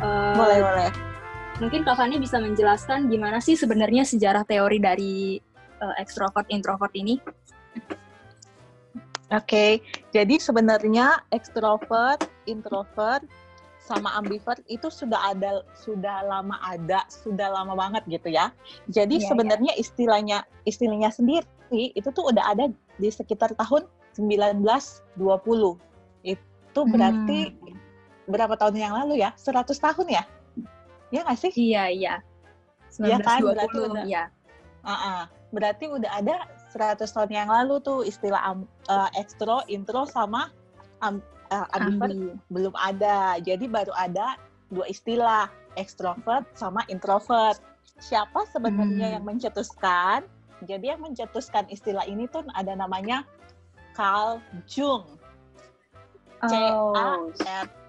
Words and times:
Uh, 0.00 0.36
boleh, 0.36 0.58
boleh. 0.60 0.90
Mungkin 1.56 1.88
Kak 1.88 1.96
Fani 1.96 2.20
bisa 2.20 2.36
menjelaskan 2.36 3.08
gimana 3.08 3.40
sih 3.40 3.56
sebenarnya 3.56 4.04
sejarah 4.04 4.44
teori 4.44 4.76
dari 4.76 5.40
uh, 5.80 5.94
extrovert 5.96 6.44
introvert 6.52 6.92
ini? 6.92 7.16
Oke, 9.26 9.42
okay. 9.42 9.70
jadi 10.14 10.38
sebenarnya 10.38 11.18
extrovert, 11.34 12.22
introvert, 12.46 13.26
sama 13.86 14.10
ambivert 14.18 14.62
itu 14.66 14.90
sudah 14.90 15.34
ada, 15.34 15.62
sudah 15.78 16.26
lama 16.26 16.58
ada, 16.62 17.06
sudah 17.06 17.50
lama 17.54 17.78
banget 17.78 18.02
gitu 18.10 18.34
ya. 18.34 18.50
Jadi 18.90 19.22
yeah, 19.22 19.26
sebenarnya 19.30 19.72
yeah. 19.78 19.82
istilahnya, 19.82 20.38
istilahnya 20.66 21.10
sendiri 21.14 21.46
itu 21.70 22.08
tuh 22.10 22.30
udah 22.34 22.54
ada 22.54 22.66
di 22.98 23.08
sekitar 23.10 23.54
tahun 23.54 23.86
1920. 24.18 25.14
Itu 26.26 26.80
berarti 26.90 27.40
hmm. 27.54 27.65
Berapa 28.26 28.54
tahun 28.58 28.76
yang 28.78 28.94
lalu 28.94 29.22
ya? 29.22 29.30
100 29.38 29.66
tahun 29.72 30.06
ya? 30.10 30.22
Ya 31.14 31.20
nggak 31.22 31.38
sih? 31.38 31.52
Iya, 31.54 31.84
iya. 31.90 32.14
1920, 32.90 33.10
ya 33.10 33.18
kan? 33.22 33.40
Berarti 33.42 33.78
udah. 33.78 34.04
Uh 34.86 34.90
-uh. 34.90 35.22
Berarti 35.54 35.84
udah 35.88 36.10
ada 36.10 36.36
100 36.74 37.06
tahun 37.06 37.30
yang 37.30 37.48
lalu 37.48 37.78
tuh 37.80 38.02
istilah 38.02 38.42
um, 38.50 38.66
uh, 38.90 39.08
ekstro, 39.14 39.62
intro 39.70 40.04
sama 40.04 40.50
um, 41.00 41.22
uh, 41.50 41.66
ambivert 41.78 42.14
Ambi. 42.14 42.34
belum 42.50 42.74
ada. 42.74 43.38
Jadi 43.40 43.70
baru 43.70 43.94
ada 43.94 44.36
dua 44.68 44.86
istilah, 44.90 45.46
ekstrovert 45.78 46.44
sama 46.58 46.82
introvert. 46.90 47.62
Siapa 48.02 48.44
sebenarnya 48.50 49.06
hmm. 49.08 49.14
yang 49.20 49.24
mencetuskan? 49.24 50.26
Jadi 50.66 50.92
yang 50.92 51.00
mencetuskan 51.04 51.68
istilah 51.70 52.04
ini 52.08 52.26
tuh 52.28 52.44
ada 52.56 52.74
namanya 52.74 53.22
Carl 53.94 54.42
Jung. 54.68 55.04
C 56.44 56.52
A 56.52 57.16
R 57.32 57.85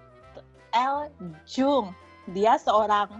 L 0.78 1.10
Jung. 1.50 1.90
Dia 2.30 2.54
seorang 2.60 3.18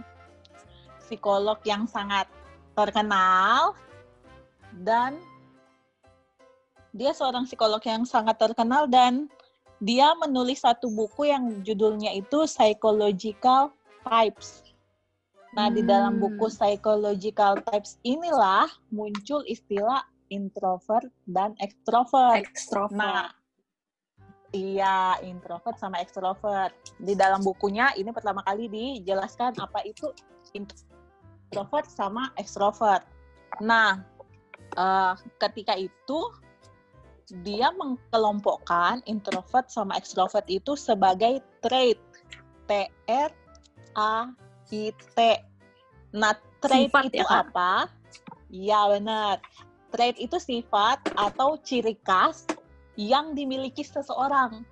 psikolog 1.03 1.59
yang 1.67 1.83
sangat 1.89 2.29
terkenal 2.77 3.75
dan 4.85 5.19
dia 6.95 7.11
seorang 7.11 7.43
psikolog 7.43 7.81
yang 7.83 8.07
sangat 8.07 8.39
terkenal 8.39 8.87
dan 8.87 9.27
dia 9.79 10.11
menulis 10.19 10.63
satu 10.63 10.91
buku 10.91 11.31
yang 11.31 11.63
judulnya 11.63 12.15
itu 12.15 12.47
Psychological 12.47 13.71
Types. 14.03 14.63
Nah, 15.55 15.71
hmm. 15.71 15.75
di 15.75 15.81
dalam 15.87 16.13
hmm. 16.19 16.23
buku 16.23 16.51
Psychological 16.51 17.57
Types 17.65 17.97
inilah 18.05 18.67
muncul 18.93 19.41
istilah 19.47 20.03
introvert 20.29 21.09
dan 21.25 21.57
extrovert. 21.57 22.45
Extrovert. 22.45 22.93
Nah, 22.93 23.33
iya, 24.51 25.19
introvert 25.21 25.77
sama 25.77 26.01
extrovert. 26.01 26.73
Di 26.97 27.13
dalam 27.13 27.41
bukunya 27.45 27.93
ini 27.95 28.09
pertama 28.09 28.41
kali 28.45 28.69
dijelaskan 28.69 29.57
apa 29.61 29.85
itu 29.85 30.09
introvert 30.57 31.85
sama 31.89 32.33
extrovert. 32.37 33.05
Nah, 33.61 34.01
uh, 34.77 35.13
ketika 35.37 35.77
itu 35.77 36.33
dia 37.45 37.69
mengkelompokkan 37.77 39.05
introvert 39.05 39.69
sama 39.69 39.93
extrovert 39.97 40.49
itu 40.49 40.73
sebagai 40.73 41.45
trait 41.61 42.01
T 42.65 42.89
R 43.05 43.31
A 43.93 44.33
I 44.73 44.89
T. 44.93 45.17
Nah, 46.17 46.33
trait 46.57 46.89
sifat 46.89 47.03
itu 47.13 47.21
ya, 47.21 47.45
apa? 47.45 47.85
Ya 48.49 48.81
benar. 48.89 49.37
Trait 49.93 50.17
itu 50.17 50.37
sifat 50.41 51.01
atau 51.17 51.57
ciri 51.61 51.97
khas 52.01 52.49
yang 52.95 53.37
dimiliki 53.37 53.85
seseorang. 53.85 54.63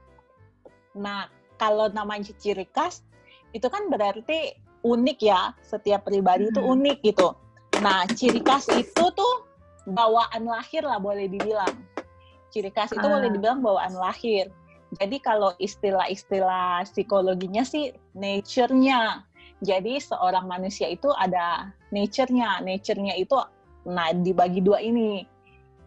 Nah, 0.98 1.30
kalau 1.62 1.92
namanya 1.92 2.34
ciri 2.38 2.66
khas 2.74 3.06
itu 3.54 3.68
kan 3.70 3.90
berarti 3.92 4.58
unik 4.86 5.20
ya. 5.22 5.54
Setiap 5.62 6.08
pribadi 6.08 6.50
hmm. 6.50 6.52
itu 6.56 6.62
unik 6.62 6.98
gitu. 7.06 7.28
Nah, 7.84 8.08
ciri 8.14 8.42
khas 8.42 8.72
itu 8.74 9.06
tuh 9.14 9.34
bawaan 9.88 10.48
lahir 10.48 10.84
lah 10.84 11.00
boleh 11.00 11.32
dibilang 11.32 11.88
ciri 12.52 12.72
khas 12.72 12.90
itu 12.96 13.04
ah. 13.04 13.12
boleh 13.22 13.30
dibilang 13.32 13.62
bawaan 13.62 13.94
lahir. 13.96 14.50
Jadi 14.98 15.20
kalau 15.20 15.52
istilah-istilah 15.60 16.88
psikologinya 16.88 17.62
sih 17.62 17.92
nature-nya. 18.16 19.28
Jadi 19.60 20.00
seorang 20.00 20.48
manusia 20.48 20.88
itu 20.88 21.12
ada 21.14 21.70
nature-nya. 21.92 22.64
Nature-nya 22.64 23.20
itu 23.20 23.36
nah 23.86 24.10
dibagi 24.16 24.64
dua 24.64 24.80
ini. 24.80 25.28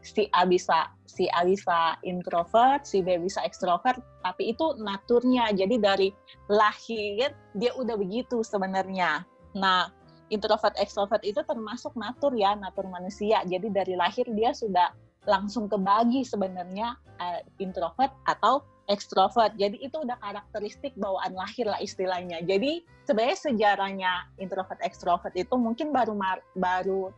Si 0.00 0.26
A 0.32 0.48
bisa 0.48 0.88
si 1.04 1.28
A 1.36 1.44
bisa 1.44 2.00
introvert, 2.06 2.88
si 2.88 3.04
B 3.04 3.20
bisa 3.20 3.44
extrovert, 3.44 4.00
tapi 4.24 4.54
itu 4.54 4.72
naturnya. 4.80 5.52
Jadi 5.52 5.76
dari 5.76 6.08
lahir 6.48 7.34
dia 7.58 7.72
udah 7.76 7.96
begitu 8.00 8.40
sebenarnya. 8.40 9.26
Nah, 9.58 9.90
introvert 10.30 10.72
extrovert 10.78 11.20
itu 11.26 11.42
termasuk 11.44 11.92
natur 11.98 12.32
ya, 12.32 12.54
natur 12.56 12.86
manusia. 12.88 13.42
Jadi 13.44 13.68
dari 13.68 13.94
lahir 13.98 14.24
dia 14.32 14.54
sudah 14.54 14.94
langsung 15.28 15.68
kebagi 15.68 16.24
sebenarnya 16.24 16.96
uh, 17.20 17.40
introvert 17.60 18.14
atau 18.24 18.64
ekstrovert. 18.88 19.54
Jadi 19.60 19.78
itu 19.84 20.00
udah 20.00 20.16
karakteristik 20.18 20.96
bawaan 20.96 21.36
lahir 21.36 21.68
lah 21.68 21.78
istilahnya. 21.78 22.40
Jadi 22.42 22.82
sebenarnya 23.04 23.38
sejarahnya 23.38 24.12
introvert 24.40 24.80
ekstrovert 24.80 25.34
itu 25.36 25.54
mungkin 25.60 25.92
baru 25.92 26.16
baru 26.56 27.12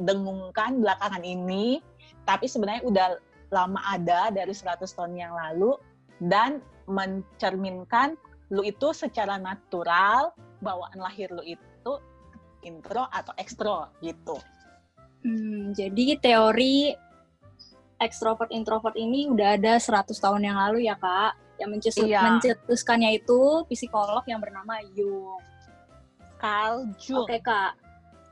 terdengungkan 0.00 0.80
belakangan 0.80 1.20
ini, 1.20 1.84
tapi 2.24 2.48
sebenarnya 2.48 2.82
udah 2.88 3.08
lama 3.52 3.80
ada 3.84 4.32
dari 4.32 4.56
100 4.56 4.80
tahun 4.88 5.12
yang 5.18 5.36
lalu 5.36 5.76
dan 6.24 6.64
mencerminkan 6.88 8.16
lu 8.50 8.64
itu 8.64 8.96
secara 8.96 9.36
natural 9.38 10.32
bawaan 10.64 10.98
lahir 10.98 11.30
lu 11.30 11.44
itu 11.44 11.92
intro 12.64 13.04
atau 13.12 13.36
ekstro 13.36 13.92
gitu. 14.00 14.40
Hmm, 15.20 15.76
jadi 15.76 16.16
teori 16.16 16.96
ekstrovert 18.00 18.48
introvert 18.50 18.96
ini 18.96 19.28
udah 19.28 19.60
ada 19.60 19.76
100 19.76 20.16
tahun 20.16 20.40
yang 20.40 20.56
lalu 20.56 20.88
ya 20.88 20.96
kak. 20.96 21.36
Yang 21.60 21.70
mencetus 21.76 22.08
iya. 22.08 22.24
mencetuskannya 22.24 23.20
itu 23.20 23.68
psikolog 23.68 24.24
yang 24.24 24.40
bernama 24.40 24.80
Jung. 24.96 25.44
Carl 26.40 26.88
Jung. 26.96 27.28
Oke 27.28 27.36
okay, 27.36 27.40
kak. 27.44 27.76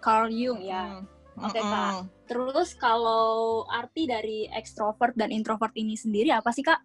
Carl 0.00 0.32
Jung 0.32 0.64
ya. 0.64 0.96
Hmm. 0.96 1.17
Oke 1.38 1.58
okay, 1.58 1.62
kak. 1.62 1.92
Terus 2.26 2.74
kalau 2.74 3.62
arti 3.70 4.10
dari 4.10 4.50
ekstrovert 4.50 5.14
dan 5.14 5.30
introvert 5.30 5.72
ini 5.78 5.94
sendiri 5.94 6.34
apa 6.34 6.50
sih 6.50 6.66
kak? 6.66 6.82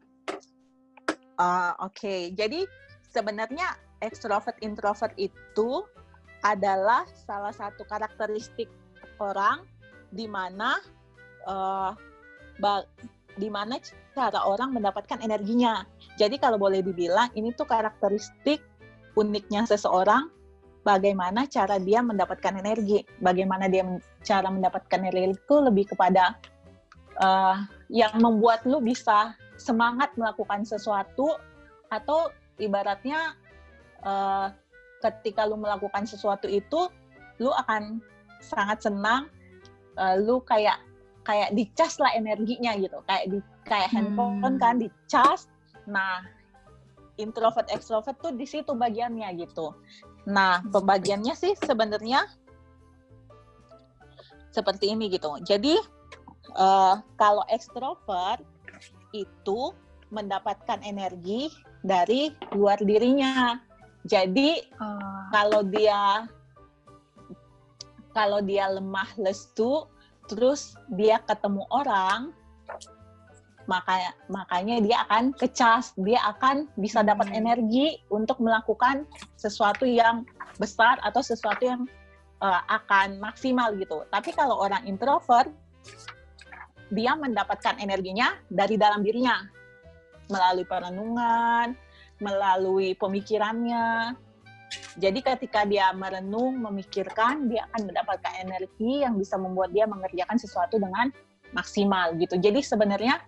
Uh, 1.34 1.74
Oke, 1.82 1.98
okay. 1.98 2.22
jadi 2.38 2.62
sebenarnya 3.10 3.74
ekstrovert 4.06 4.58
introvert 4.62 5.18
itu 5.18 5.82
adalah 6.46 7.08
salah 7.26 7.56
satu 7.56 7.88
karakteristik 7.90 8.70
orang 9.18 9.66
di 10.14 10.30
mana 10.30 10.78
uh, 11.50 11.96
di 13.34 13.50
mana 13.50 13.82
cara 14.14 14.46
orang 14.46 14.78
mendapatkan 14.78 15.18
energinya. 15.26 15.82
Jadi 16.22 16.38
kalau 16.38 16.62
boleh 16.62 16.86
dibilang 16.86 17.34
ini 17.34 17.50
tuh 17.58 17.66
karakteristik 17.66 18.62
uniknya 19.18 19.66
seseorang 19.66 20.30
bagaimana 20.84 21.48
cara 21.48 21.80
dia 21.80 22.04
mendapatkan 22.04 22.54
energi, 22.60 23.02
bagaimana 23.24 23.72
dia 23.72 23.84
cara 24.22 24.52
mendapatkan 24.52 25.00
energi 25.00 25.40
itu 25.40 25.56
lebih 25.64 25.96
kepada 25.96 26.36
uh, 27.24 27.64
yang 27.88 28.14
membuat 28.20 28.68
lu 28.68 28.84
bisa 28.84 29.34
semangat 29.56 30.12
melakukan 30.20 30.68
sesuatu 30.68 31.40
atau 31.88 32.30
ibaratnya 32.60 33.36
uh, 34.04 34.52
ketika 35.00 35.48
lu 35.48 35.56
melakukan 35.56 36.04
sesuatu 36.04 36.48
itu 36.52 36.92
lu 37.40 37.52
akan 37.52 38.04
sangat 38.44 38.84
senang 38.84 39.32
uh, 39.96 40.16
lu 40.20 40.44
kayak 40.44 40.80
kayak 41.24 41.56
dicas 41.56 41.96
lah 42.04 42.12
energinya 42.12 42.76
gitu. 42.76 43.00
Kayak 43.08 43.26
di 43.32 43.40
kayak 43.64 43.90
hmm. 43.92 43.96
handphone 43.96 44.60
kan 44.60 44.76
dicas 44.80 45.48
nah 45.84 46.24
introvert 47.20 47.68
extrovert 47.70 48.16
tuh 48.20 48.34
di 48.34 48.48
situ 48.48 48.72
bagiannya 48.72 49.28
gitu 49.36 49.76
nah 50.24 50.64
pembagiannya 50.72 51.36
sih 51.36 51.54
sebenarnya 51.60 52.24
seperti 54.54 54.94
ini 54.94 55.12
gitu 55.12 55.36
jadi 55.44 55.76
uh, 56.56 57.02
kalau 57.20 57.44
extrovert 57.52 58.44
itu 59.12 59.74
mendapatkan 60.14 60.80
energi 60.86 61.50
dari 61.84 62.32
luar 62.56 62.80
dirinya 62.80 63.60
jadi 64.08 64.64
uh. 64.80 65.32
kalau 65.32 65.66
dia 65.68 66.28
kalau 68.14 68.40
dia 68.46 68.70
lemah 68.70 69.10
lesu, 69.18 69.90
terus 70.30 70.78
dia 70.94 71.20
ketemu 71.26 71.66
orang, 71.74 72.30
makanya 73.66 74.12
makanya 74.28 74.76
dia 74.84 74.98
akan 75.08 75.32
kecas, 75.36 75.96
dia 75.96 76.20
akan 76.36 76.68
bisa 76.76 77.00
dapat 77.00 77.32
hmm. 77.32 77.40
energi 77.40 77.88
untuk 78.12 78.40
melakukan 78.44 79.08
sesuatu 79.40 79.88
yang 79.88 80.28
besar 80.60 81.00
atau 81.02 81.24
sesuatu 81.24 81.64
yang 81.64 81.82
uh, 82.44 82.62
akan 82.68 83.24
maksimal 83.24 83.72
gitu. 83.80 84.04
Tapi 84.12 84.36
kalau 84.36 84.60
orang 84.60 84.84
introvert, 84.84 85.50
dia 86.92 87.16
mendapatkan 87.16 87.80
energinya 87.80 88.38
dari 88.52 88.76
dalam 88.78 89.02
dirinya 89.02 89.42
melalui 90.28 90.68
perenungan, 90.68 91.74
melalui 92.20 92.96
pemikirannya. 93.00 94.16
Jadi 94.98 95.20
ketika 95.22 95.66
dia 95.66 95.90
merenung, 95.94 96.58
memikirkan, 96.62 97.50
dia 97.50 97.66
akan 97.70 97.90
mendapatkan 97.90 98.34
energi 98.42 99.06
yang 99.06 99.18
bisa 99.18 99.38
membuat 99.38 99.74
dia 99.74 99.90
mengerjakan 99.90 100.38
sesuatu 100.38 100.78
dengan 100.78 101.10
maksimal 101.54 102.18
gitu. 102.18 102.38
Jadi 102.38 102.62
sebenarnya 102.66 103.22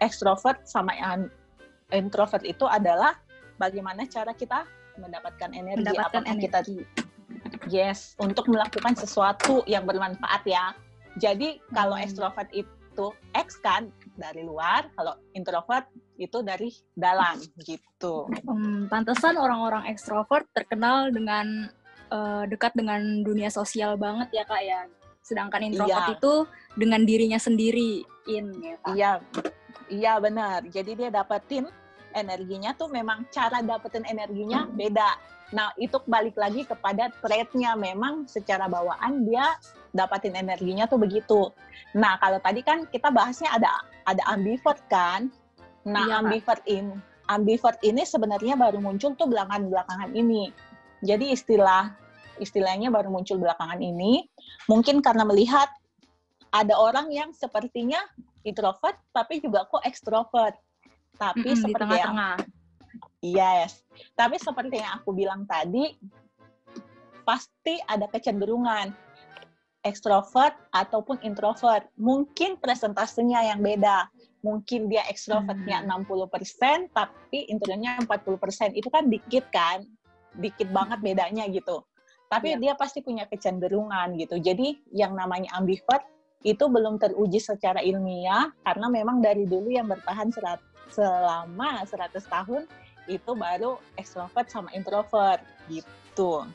ekstrovert 0.00 0.64
sama 0.64 0.92
introvert 1.92 2.42
itu 2.42 2.66
adalah 2.66 3.16
bagaimana 3.56 4.04
cara 4.06 4.32
kita 4.32 4.66
mendapatkan 4.96 5.50
energi 5.52 5.80
mendapatkan 5.84 6.22
apakah 6.24 6.32
energi. 6.32 6.44
kita 6.48 6.58
yes 7.68 8.16
untuk 8.18 8.48
melakukan 8.48 8.96
sesuatu 8.96 9.62
yang 9.64 9.84
bermanfaat 9.84 10.42
ya 10.44 10.72
jadi 11.16 11.60
kalau 11.72 11.96
Hmm. 11.96 12.04
ekstrovert 12.04 12.48
itu 12.52 13.06
X 13.32 13.60
kan 13.60 13.92
dari 14.16 14.40
luar 14.40 14.88
kalau 14.96 15.20
introvert 15.32 15.84
itu 16.16 16.40
dari 16.40 16.72
dalam 16.96 17.36
gitu 17.60 18.24
Hmm, 18.48 18.88
pantesan 18.88 19.36
orang-orang 19.36 19.84
ekstrovert 19.86 20.48
terkenal 20.52 21.12
dengan 21.12 21.68
eh, 22.06 22.44
dekat 22.46 22.72
dengan 22.72 23.02
dunia 23.20 23.50
sosial 23.50 23.98
banget 23.98 24.30
ya 24.32 24.46
kak 24.46 24.62
ya. 24.62 24.86
Sedangkan 25.20 25.58
introvert 25.60 26.06
Iya. 26.06 26.14
itu 26.14 26.34
dengan 26.78 27.02
dirinya 27.02 27.34
sendiri 27.36 28.00
in 28.26 28.46
ya 28.62 28.76
kak. 28.78 28.94
iya 28.94 29.12
iya 29.90 30.18
benar. 30.18 30.64
Jadi 30.68 30.98
dia 30.98 31.08
dapetin 31.10 31.66
energinya 32.16 32.72
tuh 32.72 32.88
memang 32.88 33.28
cara 33.28 33.60
dapetin 33.60 34.04
energinya 34.08 34.66
beda. 34.70 35.18
Nah 35.52 35.70
itu 35.78 36.00
balik 36.08 36.34
lagi 36.34 36.66
kepada 36.66 37.12
trait-nya 37.22 37.78
memang 37.78 38.26
secara 38.26 38.66
bawaan 38.66 39.28
dia 39.28 39.54
dapatin 39.94 40.34
energinya 40.34 40.90
tuh 40.90 40.98
begitu. 40.98 41.52
Nah 41.94 42.18
kalau 42.18 42.42
tadi 42.42 42.60
kan 42.66 42.84
kita 42.90 43.12
bahasnya 43.12 43.52
ada 43.54 43.70
ada 44.08 44.22
ambivert 44.28 44.80
kan? 44.90 45.30
Nah 45.86 46.02
Iya, 46.02 46.14
ambivert 46.18 46.64
ini 46.66 46.96
ambivert 47.26 47.78
ini 47.82 48.02
sebenarnya 48.06 48.54
baru 48.54 48.78
muncul 48.78 49.14
tuh 49.18 49.26
belakangan-belakangan 49.26 50.14
ini. 50.14 50.50
Jadi 51.02 51.34
istilah 51.34 51.92
istilahnya 52.38 52.92
baru 52.92 53.08
muncul 53.08 53.40
belakangan 53.40 53.80
ini 53.80 54.28
mungkin 54.68 55.00
karena 55.00 55.24
melihat 55.24 55.68
ada 56.52 56.74
orang 56.76 57.08
yang 57.12 57.32
sepertinya 57.32 58.00
introvert 58.46 58.96
tapi 59.10 59.42
juga 59.42 59.66
kok 59.66 59.82
ekstrovert 59.82 60.54
tapi 61.18 61.52
Mm-mm, 61.52 61.58
di 61.58 61.62
seperti 61.64 61.96
yang 61.96 62.14
tengah-tengah. 62.14 62.36
Yes. 63.24 63.82
Tapi 64.14 64.36
seperti 64.38 64.78
yang 64.80 65.00
aku 65.02 65.10
bilang 65.16 65.48
tadi, 65.48 65.96
pasti 67.26 67.80
ada 67.88 68.06
kecenderungan 68.06 68.92
ekstrovert 69.82 70.54
ataupun 70.70 71.22
introvert. 71.24 71.88
Mungkin 71.98 72.60
presentasenya 72.60 73.54
yang 73.54 73.60
beda. 73.64 74.06
Mungkin 74.44 74.86
dia 74.86 75.02
ekstrovertnya 75.10 75.82
Hmm. 75.82 76.06
60%, 76.06 76.86
tapi 76.94 77.50
intronya 77.50 77.98
40%. 78.04 78.76
Itu 78.78 78.92
kan 78.92 79.10
dikit 79.10 79.50
kan? 79.50 79.82
Dikit 80.36 80.70
banget 80.70 81.02
bedanya 81.02 81.48
gitu. 81.50 81.82
Tapi 82.26 82.54
Iya. 82.54 82.58
dia 82.58 82.72
pasti 82.74 83.02
punya 83.02 83.26
kecenderungan 83.26 84.18
gitu. 84.18 84.38
Jadi 84.38 84.82
yang 84.94 85.14
namanya 85.14 85.54
ambivert 85.54 86.02
itu 86.44 86.64
belum 86.68 87.00
teruji 87.00 87.40
secara 87.40 87.80
ilmiah 87.80 88.52
karena 88.62 88.86
memang 88.90 89.22
dari 89.24 89.48
dulu 89.48 89.72
yang 89.72 89.88
bertahan 89.88 90.28
serat, 90.30 90.60
selama 90.92 91.82
100 91.82 92.12
tahun 92.26 92.62
itu 93.06 93.30
baru 93.32 93.78
ekstrovert 93.94 94.50
sama 94.50 94.70
introvert 94.74 95.42
gitu. 95.70 96.46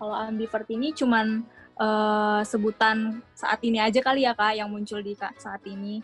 Kalau 0.00 0.16
ambivert 0.16 0.68
ini 0.72 0.96
cuman 0.96 1.44
eh, 1.76 2.40
sebutan 2.48 3.20
saat 3.36 3.60
ini 3.64 3.80
aja 3.80 4.00
kali 4.00 4.24
ya 4.24 4.32
kak 4.32 4.56
yang 4.56 4.72
muncul 4.72 5.00
di 5.00 5.12
kak 5.12 5.36
saat 5.36 5.60
ini. 5.68 6.00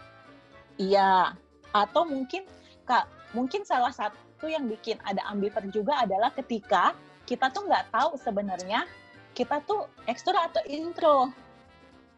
Iya. 0.76 1.32
Atau 1.72 2.04
mungkin 2.08 2.44
Kak, 2.86 3.34
mungkin 3.34 3.66
salah 3.66 3.90
satu 3.90 4.46
yang 4.46 4.70
bikin 4.70 5.02
ada 5.02 5.26
ambivert 5.26 5.66
juga 5.74 6.06
adalah 6.06 6.30
ketika 6.30 6.94
kita 7.26 7.50
tuh 7.50 7.66
nggak 7.66 7.90
tahu 7.90 8.14
sebenarnya 8.14 8.86
kita 9.34 9.58
tuh 9.66 9.90
ekstro 10.06 10.38
atau 10.38 10.62
intro. 10.70 11.34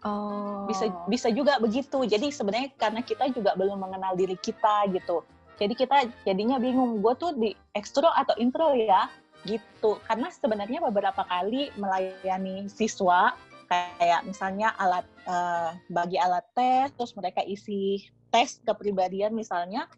Oh. 0.06 0.68
Bisa 0.70 0.90
bisa 1.10 1.28
juga 1.32 1.58
begitu. 1.58 2.06
Jadi 2.06 2.30
sebenarnya 2.30 2.70
karena 2.78 3.02
kita 3.02 3.30
juga 3.34 3.58
belum 3.58 3.82
mengenal 3.82 4.14
diri 4.14 4.38
kita 4.38 4.86
gitu. 4.94 5.26
Jadi 5.58 5.74
kita 5.74 6.06
jadinya 6.22 6.62
bingung, 6.62 7.02
gue 7.02 7.14
tuh 7.18 7.34
di 7.34 7.50
ekstro 7.74 8.06
atau 8.14 8.34
intro 8.38 8.78
ya 8.78 9.10
gitu. 9.42 9.98
Karena 10.06 10.30
sebenarnya 10.30 10.78
beberapa 10.78 11.26
kali 11.26 11.74
melayani 11.74 12.70
siswa 12.70 13.34
kayak 13.68 14.24
misalnya 14.24 14.72
alat 14.78 15.06
eh, 15.26 15.70
bagi 15.90 16.16
alat 16.16 16.46
tes, 16.54 16.94
terus 16.94 17.12
mereka 17.18 17.42
isi 17.44 18.06
tes 18.32 18.62
kepribadian 18.64 19.36
misalnya, 19.36 19.90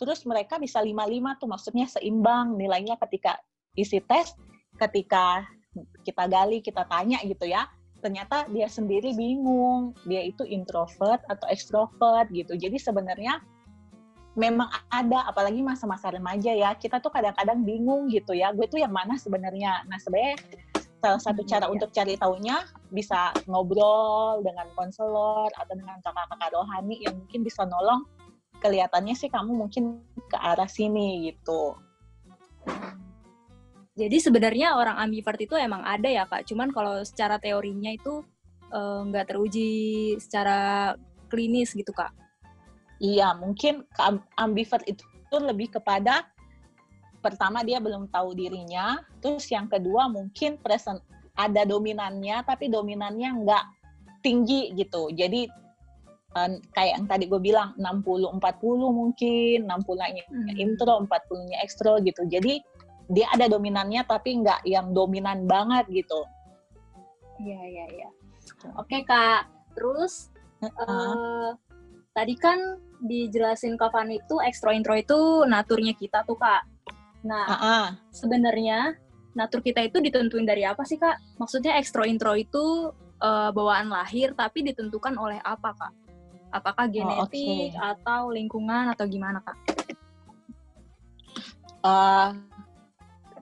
terus 0.00 0.24
mereka 0.24 0.56
bisa 0.56 0.80
lima-lima 0.80 1.36
tuh 1.36 1.50
maksudnya 1.50 1.84
seimbang 1.90 2.56
nilainya 2.56 2.96
ketika 2.96 3.36
isi 3.76 4.00
tes, 4.00 4.32
ketika 4.80 5.44
kita 6.06 6.24
gali, 6.24 6.64
kita 6.64 6.88
tanya 6.88 7.20
gitu 7.26 7.44
ya, 7.44 7.68
ternyata 7.98 8.46
dia 8.54 8.70
sendiri 8.70 9.14
bingung, 9.14 9.94
dia 10.06 10.22
itu 10.22 10.46
introvert 10.46 11.22
atau 11.26 11.46
ekstrovert 11.50 12.30
gitu. 12.30 12.54
Jadi 12.54 12.78
sebenarnya 12.78 13.42
memang 14.38 14.70
ada, 14.94 15.26
apalagi 15.26 15.58
masa-masa 15.66 16.14
remaja 16.14 16.54
ya, 16.54 16.70
kita 16.78 17.02
tuh 17.02 17.10
kadang-kadang 17.10 17.66
bingung 17.66 18.06
gitu 18.06 18.38
ya, 18.38 18.54
gue 18.54 18.70
tuh 18.70 18.78
yang 18.78 18.94
mana 18.94 19.18
sebenarnya. 19.18 19.82
Nah 19.90 19.98
sebenarnya 19.98 20.38
salah 21.02 21.22
satu 21.22 21.42
Hmm, 21.42 21.50
cara 21.50 21.66
iya. 21.66 21.72
untuk 21.74 21.90
cari 21.94 22.14
taunya 22.18 22.56
bisa 22.90 23.34
ngobrol 23.46 24.42
dengan 24.42 24.66
konselor 24.74 25.50
atau 25.54 25.74
dengan 25.74 25.98
kakak-kakak 26.02 26.50
rohani 26.54 27.02
yang 27.02 27.14
mungkin 27.18 27.46
bisa 27.46 27.62
nolong 27.66 28.06
kelihatannya 28.58 29.14
sih 29.14 29.30
kamu 29.30 29.54
mungkin 29.54 30.02
ke 30.26 30.38
arah 30.38 30.66
sini 30.66 31.30
gitu. 31.30 31.78
Jadi 33.98 34.16
sebenarnya 34.22 34.78
orang 34.78 35.02
ambivert 35.02 35.42
itu 35.42 35.58
emang 35.58 35.82
ada 35.82 36.06
ya 36.06 36.24
kak. 36.30 36.46
Cuman 36.46 36.70
kalau 36.70 37.02
secara 37.02 37.42
teorinya 37.42 37.90
itu 37.90 38.22
eh, 38.70 39.00
nggak 39.10 39.26
teruji 39.34 39.70
secara 40.22 40.94
klinis 41.26 41.74
gitu 41.74 41.90
kak. 41.90 42.14
Iya, 43.02 43.34
mungkin 43.34 43.86
ambivert 44.38 44.86
itu 44.86 45.02
tuh 45.30 45.42
lebih 45.42 45.70
kepada 45.74 46.26
pertama 47.18 47.66
dia 47.66 47.82
belum 47.82 48.10
tahu 48.10 48.34
dirinya, 48.34 49.02
terus 49.18 49.46
yang 49.50 49.66
kedua 49.66 50.06
mungkin 50.06 50.58
present 50.62 51.02
ada 51.38 51.62
dominannya 51.62 52.42
tapi 52.42 52.66
dominannya 52.66 53.46
nggak 53.46 53.64
tinggi 54.22 54.74
gitu. 54.74 55.10
Jadi 55.14 55.46
kayak 56.74 56.92
yang 57.02 57.06
tadi 57.10 57.24
gue 57.26 57.40
bilang 57.42 57.74
60 57.78 58.38
40 58.38 58.90
mungkin, 58.94 59.66
60-nya 59.66 60.22
Hmm. 60.30 60.54
intro, 60.54 60.94
40-nya 61.02 61.58
ekstro 61.62 61.98
gitu. 62.02 62.22
Jadi 62.30 62.62
dia 63.08 63.26
ada 63.32 63.48
dominannya 63.48 64.04
tapi 64.04 64.44
nggak 64.44 64.68
yang 64.68 64.92
dominan 64.92 65.48
banget 65.48 65.88
gitu. 65.88 66.20
Iya 67.40 67.60
iya 67.64 67.84
iya. 67.88 68.08
Oke 68.76 69.02
kak. 69.08 69.48
Terus 69.72 70.28
eh, 70.60 71.50
tadi 72.12 72.34
kan 72.36 72.58
dijelasin 72.98 73.78
Kak 73.78 73.94
Fani 73.94 74.18
itu 74.18 74.42
ekstro 74.42 74.74
intro 74.74 74.92
itu 74.98 75.46
naturnya 75.46 75.94
kita 75.94 76.26
tuh 76.26 76.34
kak. 76.34 76.66
Nah 77.24 77.46
Ah, 77.46 77.54
ah. 77.62 77.86
sebenarnya 78.10 78.98
natur 79.38 79.62
kita 79.62 79.86
itu 79.86 80.02
ditentuin 80.02 80.42
dari 80.42 80.66
apa 80.66 80.82
sih 80.82 80.98
kak? 80.98 81.38
Maksudnya 81.38 81.78
ekstro 81.78 82.02
intro 82.02 82.34
itu 82.34 82.90
eh, 83.22 83.50
bawaan 83.54 83.88
lahir 83.88 84.34
tapi 84.34 84.66
ditentukan 84.66 85.14
oleh 85.14 85.38
apa 85.40 85.72
kak? 85.78 85.92
Apakah 86.48 86.88
genetik 86.90 87.76
oke. 87.76 87.80
atau 87.80 88.34
lingkungan 88.34 88.90
atau 88.92 89.04
gimana 89.06 89.38
kak? 89.40 89.56
eh, 91.86 92.28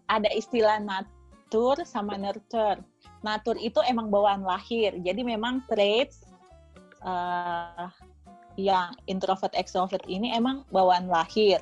ada 0.06 0.30
istilah 0.32 0.78
natur 0.82 1.78
sama 1.82 2.18
nurture. 2.18 2.82
Natur 3.22 3.58
itu 3.58 3.82
emang 3.86 4.10
bawaan 4.12 4.46
lahir, 4.46 4.94
jadi 5.02 5.20
memang 5.26 5.66
traits 5.66 6.22
eh, 7.02 7.88
yang 8.56 8.96
introvert 9.06 9.52
extrovert 9.52 10.02
ini 10.08 10.32
emang 10.32 10.64
bawaan 10.72 11.06
lahir. 11.10 11.60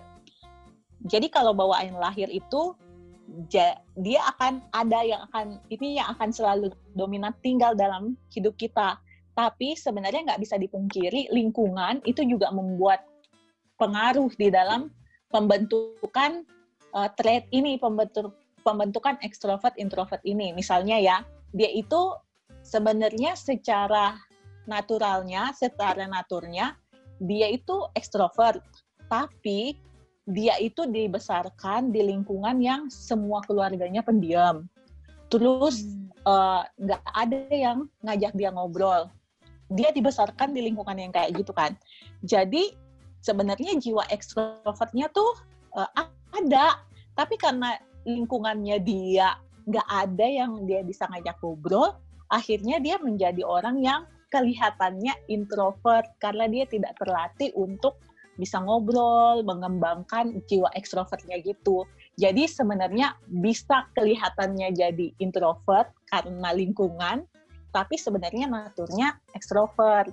Jadi 1.05 1.29
kalau 1.29 1.53
bawaan 1.53 1.97
lahir 2.01 2.31
itu 2.33 2.73
dia 3.99 4.21
akan 4.37 4.61
ada 4.73 5.01
yang 5.03 5.21
akan 5.33 5.59
ini 5.73 5.99
yang 5.99 6.13
akan 6.17 6.31
selalu 6.31 6.71
dominan 6.95 7.35
tinggal 7.43 7.75
dalam 7.75 8.17
hidup 8.33 8.55
kita. 8.57 8.97
Tapi 9.35 9.75
sebenarnya 9.75 10.31
nggak 10.31 10.43
bisa 10.47 10.55
dipungkiri 10.55 11.35
lingkungan 11.35 11.99
itu 12.07 12.23
juga 12.23 12.55
membuat 12.55 13.03
pengaruh 13.83 14.31
di 14.39 14.49
dalam 14.55 14.95
pembentukan 15.35 16.47
uh, 16.95 17.11
trait 17.19 17.45
ini 17.51 17.77
pembentuk 17.77 18.33
pembentukan 18.65 19.21
ekstrovert 19.21 19.77
introvert 19.77 20.23
ini. 20.25 20.55
Misalnya 20.57 20.97
ya 20.97 21.21
dia 21.53 21.69
itu 21.69 22.17
sebenarnya 22.65 23.37
secara 23.37 24.17
naturalnya 24.65 25.53
secara 25.53 26.09
naturnya 26.09 26.79
dia 27.21 27.53
itu 27.53 27.85
ekstrovert. 27.93 28.65
Tapi 29.13 29.77
dia 30.25 30.57
itu 30.57 30.89
dibesarkan 30.89 31.93
di 31.93 32.01
lingkungan 32.01 32.57
yang 32.65 32.89
semua 32.89 33.45
keluarganya 33.45 34.01
pendiam. 34.01 34.65
Terus 35.29 35.85
hmm. 35.85 36.09
eh, 36.25 36.63
nggak 36.81 37.03
uh, 37.05 37.13
ada 37.13 37.41
yang 37.53 37.79
ngajak 38.01 38.33
dia 38.33 38.49
ngobrol. 38.49 39.13
Dia 39.69 39.93
dibesarkan 39.93 40.57
di 40.57 40.65
lingkungan 40.65 40.97
yang 40.97 41.13
kayak 41.13 41.37
gitu 41.37 41.53
kan. 41.53 41.77
Jadi 42.25 42.73
sebenarnya 43.21 43.77
jiwa 43.77 44.09
ekstrovertnya 44.09 45.13
tuh 45.13 45.37
uh, 45.77 45.89
ada 46.35 46.83
tapi 47.15 47.39
karena 47.39 47.79
lingkungannya 48.05 48.83
dia 48.83 49.39
nggak 49.65 49.89
ada 49.89 50.27
yang 50.27 50.67
dia 50.69 50.85
bisa 50.85 51.09
ngajak 51.09 51.39
ngobrol 51.41 51.97
akhirnya 52.29 52.83
dia 52.83 52.99
menjadi 53.01 53.41
orang 53.47 53.81
yang 53.81 54.05
kelihatannya 54.35 55.15
introvert 55.31 56.11
karena 56.19 56.51
dia 56.51 56.67
tidak 56.67 56.99
terlatih 56.99 57.55
untuk 57.55 57.95
bisa 58.35 58.59
ngobrol, 58.59 59.47
mengembangkan 59.47 60.43
jiwa 60.51 60.67
ekstrovertnya 60.75 61.39
gitu. 61.47 61.87
Jadi 62.19 62.51
sebenarnya 62.51 63.15
bisa 63.31 63.87
kelihatannya 63.95 64.75
jadi 64.75 65.07
introvert 65.23 65.95
karena 66.11 66.51
lingkungan, 66.51 67.27
tapi 67.71 67.95
sebenarnya 67.95 68.51
naturnya 68.51 69.19
ekstrovert 69.39 70.11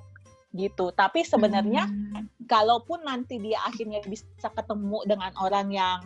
gitu. 0.54 0.94
Tapi 0.94 1.26
sebenarnya 1.26 1.90
hmm. 1.90 2.41
Kalaupun 2.52 3.08
nanti 3.08 3.40
dia 3.40 3.64
akhirnya 3.64 4.04
bisa 4.04 4.28
ketemu 4.52 5.00
dengan 5.08 5.32
orang 5.40 5.72
yang 5.72 6.00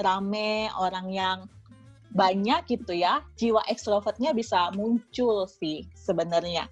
rame, 0.00 0.72
orang 0.80 1.12
yang 1.12 1.38
banyak 2.16 2.64
gitu 2.64 2.96
ya, 2.96 3.20
jiwa 3.36 3.60
ekstrovertnya 3.68 4.32
bisa 4.32 4.72
muncul 4.72 5.44
sih 5.44 5.84
sebenarnya. 5.92 6.64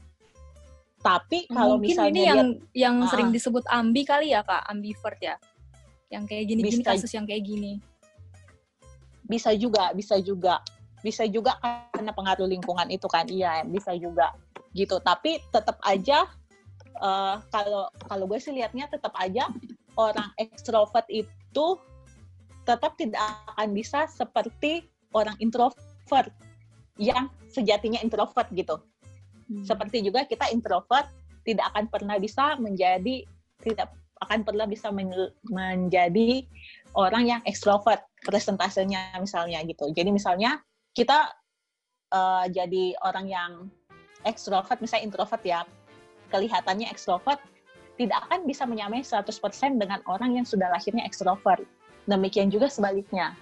Tapi 1.05 1.49
kalau 1.53 1.77
Mungkin 1.77 1.97
misalnya 1.97 2.13
ini 2.13 2.23
yang 2.25 2.49
dia, 2.73 2.89
yang 2.89 2.97
uh, 3.05 3.09
sering 3.09 3.29
disebut 3.29 3.65
ambi 3.69 4.09
kali 4.09 4.33
ya 4.33 4.41
kak, 4.41 4.65
ambivert 4.69 5.21
ya, 5.21 5.37
yang 6.09 6.25
kayak 6.25 6.49
gini-gini 6.49 6.81
kasus 6.81 7.13
yang 7.13 7.29
kayak 7.29 7.45
gini. 7.45 7.81
Bisa 9.25 9.53
juga, 9.53 9.93
bisa 9.97 10.17
juga, 10.21 10.65
bisa 11.05 11.25
juga 11.29 11.57
karena 11.93 12.13
pengaruh 12.13 12.49
lingkungan 12.49 12.89
itu 12.93 13.09
kan, 13.09 13.29
iya 13.29 13.65
bisa 13.65 13.97
juga 13.97 14.33
gitu. 14.77 15.01
Tapi 15.01 15.41
tetap 15.53 15.81
aja 15.85 16.29
uh, 16.99 17.39
kalau 17.55 17.87
kalau 18.11 18.25
gue 18.27 18.39
sih 18.43 18.51
liatnya 18.51 18.91
tetap 18.91 19.15
aja 19.21 19.47
orang 19.95 20.31
ekstrovert 20.41 21.07
itu 21.13 21.79
tetap 22.67 22.95
tidak 22.99 23.21
akan 23.55 23.71
bisa 23.75 24.07
seperti 24.11 24.87
orang 25.15 25.35
introvert 25.39 26.31
yang 27.01 27.33
sejatinya 27.51 27.99
introvert 28.05 28.47
gitu. 28.53 28.79
Hmm. 29.51 29.65
Seperti 29.67 30.05
juga 30.05 30.27
kita 30.29 30.51
introvert 30.53 31.11
tidak 31.43 31.67
akan 31.75 31.91
pernah 31.91 32.17
bisa 32.21 32.55
menjadi 32.61 33.27
tidak 33.65 33.91
akan 34.21 34.45
pernah 34.45 34.69
bisa 34.69 34.93
men 34.93 35.11
menjadi 35.49 36.45
orang 36.93 37.25
yang 37.25 37.41
ekstrovert 37.49 38.05
presentasenya 38.23 39.17
misalnya 39.17 39.65
gitu. 39.65 39.89
Jadi 39.97 40.13
misalnya 40.13 40.61
kita 40.93 41.33
uh, 42.13 42.45
jadi 42.53 42.95
orang 43.01 43.27
yang 43.27 43.53
ekstrovert 44.29 44.77
misalnya 44.85 45.09
introvert 45.09 45.43
ya 45.43 45.65
kelihatannya 46.31 46.89
ekstrovert 46.89 47.43
tidak 48.01 48.25
akan 48.25 48.49
bisa 48.49 48.65
menyamai 48.65 49.05
100% 49.05 49.29
dengan 49.77 50.01
orang 50.09 50.41
yang 50.41 50.47
sudah 50.49 50.73
lahirnya 50.73 51.05
ekstrovert. 51.05 51.69
Demikian 52.09 52.49
juga 52.49 52.73
sebaliknya. 52.73 53.37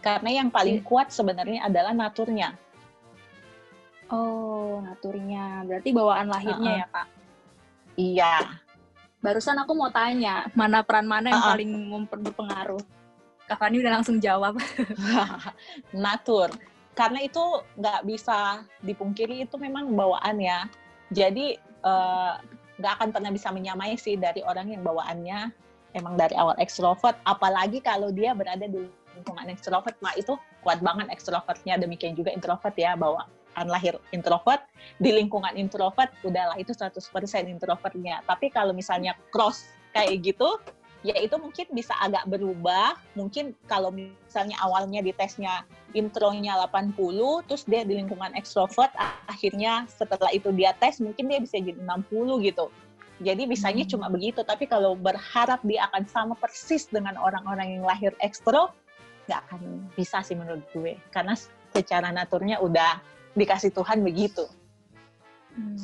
Karena 0.00 0.40
yang 0.40 0.48
paling 0.48 0.80
iya. 0.80 0.86
kuat 0.88 1.12
sebenarnya 1.12 1.68
adalah 1.68 1.92
naturnya. 1.92 2.56
Oh, 4.08 4.80
naturnya. 4.80 5.64
Berarti 5.68 5.88
bawaan 5.92 6.28
lahirnya 6.32 6.72
uh 6.72 6.76
-uh. 6.76 6.80
ya, 6.80 6.86
Kak? 6.88 7.06
Iya. 7.96 8.34
Barusan 9.20 9.56
aku 9.60 9.72
mau 9.76 9.88
tanya, 9.88 10.48
mana 10.52 10.80
peran 10.80 11.08
mana 11.08 11.32
yang 11.32 11.40
uh 11.40 11.46
-uh. 11.48 11.52
paling 11.56 11.70
berpengaruh? 12.24 12.84
Kak 13.44 13.60
Fani 13.60 13.84
udah 13.84 13.92
langsung 14.00 14.16
jawab. 14.16 14.56
Natur. 15.92 16.52
Karena 16.96 17.20
itu 17.20 17.42
nggak 17.76 18.00
bisa 18.08 18.64
dipungkiri, 18.80 19.44
itu 19.44 19.56
memang 19.60 19.92
bawaan 19.92 20.36
ya. 20.40 20.68
Jadi, 21.12 21.58
uh, 21.84 22.40
nggak 22.80 22.92
akan 23.00 23.08
pernah 23.14 23.30
bisa 23.30 23.48
menyamai 23.54 23.94
sih 23.94 24.18
dari 24.18 24.42
orang 24.42 24.72
yang 24.72 24.82
bawaannya 24.82 25.52
emang 25.94 26.18
dari 26.18 26.34
awal 26.34 26.58
ekstrovert, 26.58 27.14
apalagi 27.22 27.78
kalau 27.78 28.10
dia 28.10 28.34
berada 28.34 28.66
di 28.66 28.90
lingkungan 29.14 29.46
ekstrovert, 29.46 29.94
nah 30.02 30.10
itu 30.18 30.34
kuat 30.66 30.82
banget 30.82 31.06
ekstrovertnya. 31.08 31.78
Demikian 31.78 32.18
juga 32.18 32.34
introvert 32.34 32.74
ya, 32.74 32.98
bawaan 32.98 33.66
lahir 33.70 33.94
introvert, 34.10 34.66
di 34.98 35.14
lingkungan 35.14 35.54
introvert, 35.54 36.10
udahlah 36.26 36.58
itu 36.58 36.74
100% 36.74 36.98
introvertnya. 37.46 38.26
Tapi 38.26 38.50
kalau 38.50 38.74
misalnya 38.74 39.14
cross 39.30 39.70
kayak 39.94 40.34
gitu, 40.34 40.58
ya 41.04 41.14
itu 41.20 41.36
mungkin 41.36 41.68
bisa 41.70 41.92
agak 42.00 42.24
berubah. 42.26 42.96
Mungkin 43.12 43.52
kalau 43.68 43.92
misalnya 43.92 44.56
awalnya 44.64 45.04
di 45.04 45.12
tesnya 45.12 45.68
intronya 45.92 46.56
80, 46.66 47.44
terus 47.46 47.62
dia 47.68 47.84
di 47.84 48.00
lingkungan 48.00 48.32
ekstrovert, 48.34 48.90
akhirnya 49.28 49.84
setelah 49.92 50.32
itu 50.32 50.50
dia 50.50 50.72
tes, 50.74 50.98
mungkin 50.98 51.28
dia 51.28 51.38
bisa 51.38 51.60
jadi 51.60 51.76
60 51.76 52.48
gitu. 52.48 52.72
Jadi 53.22 53.46
bisanya 53.46 53.86
hmm. 53.86 53.92
cuma 53.94 54.06
begitu, 54.10 54.42
tapi 54.42 54.66
kalau 54.66 54.98
berharap 54.98 55.62
dia 55.62 55.86
akan 55.86 56.02
sama 56.10 56.34
persis 56.34 56.90
dengan 56.90 57.14
orang-orang 57.20 57.78
yang 57.78 57.84
lahir 57.86 58.10
ekstro, 58.18 58.74
nggak 59.28 59.40
akan 59.48 59.60
bisa 59.94 60.20
sih 60.20 60.36
menurut 60.36 60.64
gue 60.74 61.00
karena 61.08 61.32
secara 61.72 62.12
naturnya 62.12 62.60
udah 62.60 63.00
dikasih 63.38 63.70
Tuhan 63.70 64.02
begitu. 64.02 64.44
Hmm. 65.54 65.78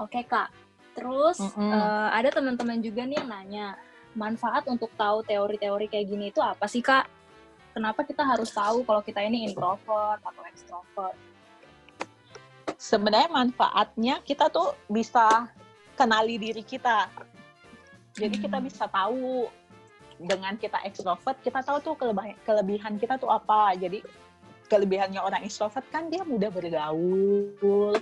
Oke 0.00 0.24
kak, 0.26 0.50
terus 1.00 1.40
mm 1.40 1.50
-hmm. 1.56 1.70
uh, 1.72 2.08
ada 2.12 2.28
teman-teman 2.28 2.78
juga 2.84 3.08
nih 3.08 3.16
yang 3.16 3.28
nanya 3.32 3.66
manfaat 4.12 4.68
untuk 4.68 4.92
tahu 5.00 5.24
teori-teori 5.24 5.88
kayak 5.88 6.06
gini 6.06 6.28
itu 6.28 6.44
apa 6.44 6.68
sih 6.68 6.84
kak? 6.84 7.08
Kenapa 7.72 8.04
kita 8.04 8.26
harus 8.26 8.50
tahu 8.52 8.84
kalau 8.84 9.00
kita 9.00 9.24
ini 9.24 9.48
introvert 9.48 10.20
atau 10.20 10.42
extrovert? 10.44 11.16
Sebenarnya 12.76 13.30
manfaatnya 13.30 14.20
kita 14.26 14.50
tuh 14.50 14.74
bisa 14.90 15.48
kenali 15.94 16.36
diri 16.36 16.66
kita. 16.66 17.06
Jadi 18.18 18.36
kita 18.42 18.58
hmm. 18.58 18.66
bisa 18.66 18.84
tahu 18.90 19.46
dengan 20.20 20.52
kita 20.60 20.84
ekstrovert 20.84 21.40
kita 21.40 21.64
tahu 21.64 21.80
tuh 21.80 21.94
kelebihan 21.96 22.36
kelebihan 22.44 23.00
kita 23.00 23.16
tuh 23.16 23.32
apa 23.32 23.72
jadi 23.72 24.04
kelebihannya 24.68 25.16
orang 25.16 25.40
ekstrovert 25.48 25.88
kan 25.88 26.12
dia 26.12 26.20
mudah 26.28 26.52
bergaul 26.52 27.96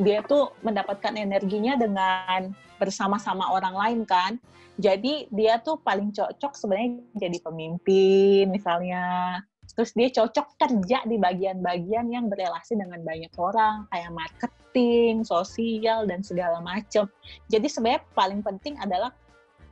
dia 0.00 0.24
tuh 0.24 0.56
mendapatkan 0.64 1.12
energinya 1.16 1.76
dengan 1.76 2.52
bersama-sama 2.80 3.52
orang 3.52 3.74
lain 3.76 4.00
kan 4.08 4.40
jadi 4.80 5.28
dia 5.28 5.60
tuh 5.60 5.76
paling 5.84 6.10
cocok 6.16 6.52
sebenarnya 6.56 7.04
jadi 7.16 7.38
pemimpin 7.44 8.48
misalnya 8.48 9.36
terus 9.72 9.92
dia 9.96 10.08
cocok 10.12 10.58
kerja 10.60 11.04
di 11.08 11.16
bagian-bagian 11.16 12.12
yang 12.12 12.28
berelasi 12.28 12.76
dengan 12.76 13.00
banyak 13.00 13.32
orang 13.40 13.88
kayak 13.88 14.10
marketing, 14.12 15.24
sosial 15.24 16.04
dan 16.04 16.20
segala 16.20 16.60
macam. 16.60 17.08
Jadi 17.48 17.66
sebenarnya 17.70 18.04
paling 18.12 18.44
penting 18.44 18.76
adalah 18.82 19.14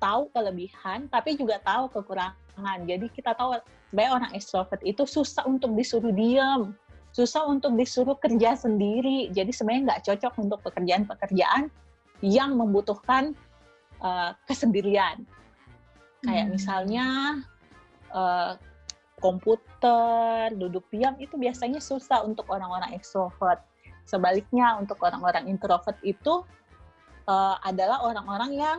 tahu 0.01 0.33
kelebihan 0.33 1.11
tapi 1.13 1.37
juga 1.37 1.61
tahu 1.61 1.93
kekurangan. 1.93 2.79
Jadi 2.89 3.13
kita 3.13 3.37
tahu 3.37 3.61
sebenarnya 3.93 4.13
orang 4.17 4.33
extrovert 4.33 4.81
itu 4.89 5.05
susah 5.05 5.45
untuk 5.45 5.77
disuruh 5.77 6.15
diam, 6.15 6.73
susah 7.11 7.47
untuk 7.47 7.75
disuruh 7.75 8.17
kerja 8.19 8.55
sendiri. 8.55 9.31
Jadi 9.35 9.51
sebenarnya 9.51 9.83
nggak 9.95 10.03
cocok 10.07 10.35
untuk 10.39 10.59
pekerjaan-pekerjaan 10.67 11.71
yang 12.23 12.55
membutuhkan 12.55 13.35
uh, 14.05 14.37
kesendirian. 14.47 15.25
Kayak 16.21 16.47
hmm. 16.47 16.55
misalnya 16.55 17.07
uh, 18.13 18.55
komputer, 19.21 20.53
duduk 20.57 20.89
diam 20.89 21.17
itu 21.21 21.37
biasanya 21.37 21.79
susah 21.79 22.25
untuk 22.25 22.49
orang-orang 22.49 22.97
extrovert. 22.97 23.61
Sebaliknya 24.09 24.81
untuk 24.81 24.99
orang-orang 25.05 25.47
introvert 25.47 25.97
itu 26.03 26.43
uh, 27.29 27.57
adalah 27.63 28.03
orang-orang 28.03 28.51
yang 28.57 28.79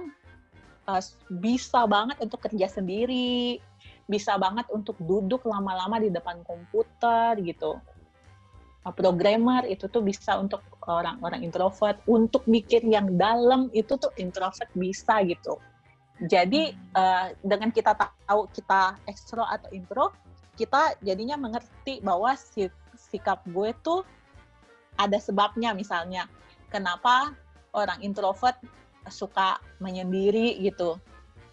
uh, 0.89 1.01
bisa 1.29 1.85
banget 1.85 2.17
untuk 2.19 2.41
kerja 2.41 2.67
sendiri, 2.67 3.61
bisa 4.09 4.35
banget 4.35 4.67
untuk 4.73 4.97
duduk 4.99 5.45
lama-lama 5.45 6.01
di 6.01 6.09
depan 6.09 6.41
komputer 6.43 7.37
gitu. 7.41 7.77
Programmer 8.81 9.61
itu 9.69 9.85
tuh 9.85 10.01
bisa 10.01 10.41
untuk 10.41 10.65
orang-orang 10.89 11.45
introvert, 11.45 12.01
untuk 12.09 12.41
mikir 12.49 12.81
yang 12.81 13.13
dalam 13.13 13.69
itu 13.77 13.93
tuh 13.93 14.09
introvert 14.17 14.69
bisa 14.73 15.21
gitu. 15.21 15.61
Jadi 16.25 16.73
uh, 16.97 17.33
dengan 17.45 17.69
kita 17.69 17.93
tahu 17.93 18.49
kita 18.49 18.97
ekstro 19.05 19.45
atau 19.45 19.69
intro, 19.69 20.09
kita 20.57 20.97
jadinya 21.05 21.37
mengerti 21.37 22.01
bahwa 22.01 22.33
sikap 22.97 23.45
gue 23.49 23.73
tuh 23.85 24.01
ada 24.97 25.17
sebabnya 25.17 25.73
misalnya 25.73 26.29
kenapa 26.69 27.33
orang 27.73 28.01
introvert 28.05 28.57
suka 29.09 29.57
menyendiri 29.81 30.61
gitu. 30.61 31.01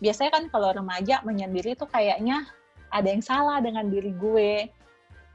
Biasanya 0.04 0.30
kan 0.37 0.44
kalau 0.52 0.73
remaja 0.73 1.25
menyendiri 1.25 1.73
itu 1.73 1.88
kayaknya 1.88 2.44
ada 2.92 3.08
yang 3.08 3.25
salah 3.25 3.61
dengan 3.64 3.88
diri 3.88 4.12
gue. 4.12 4.68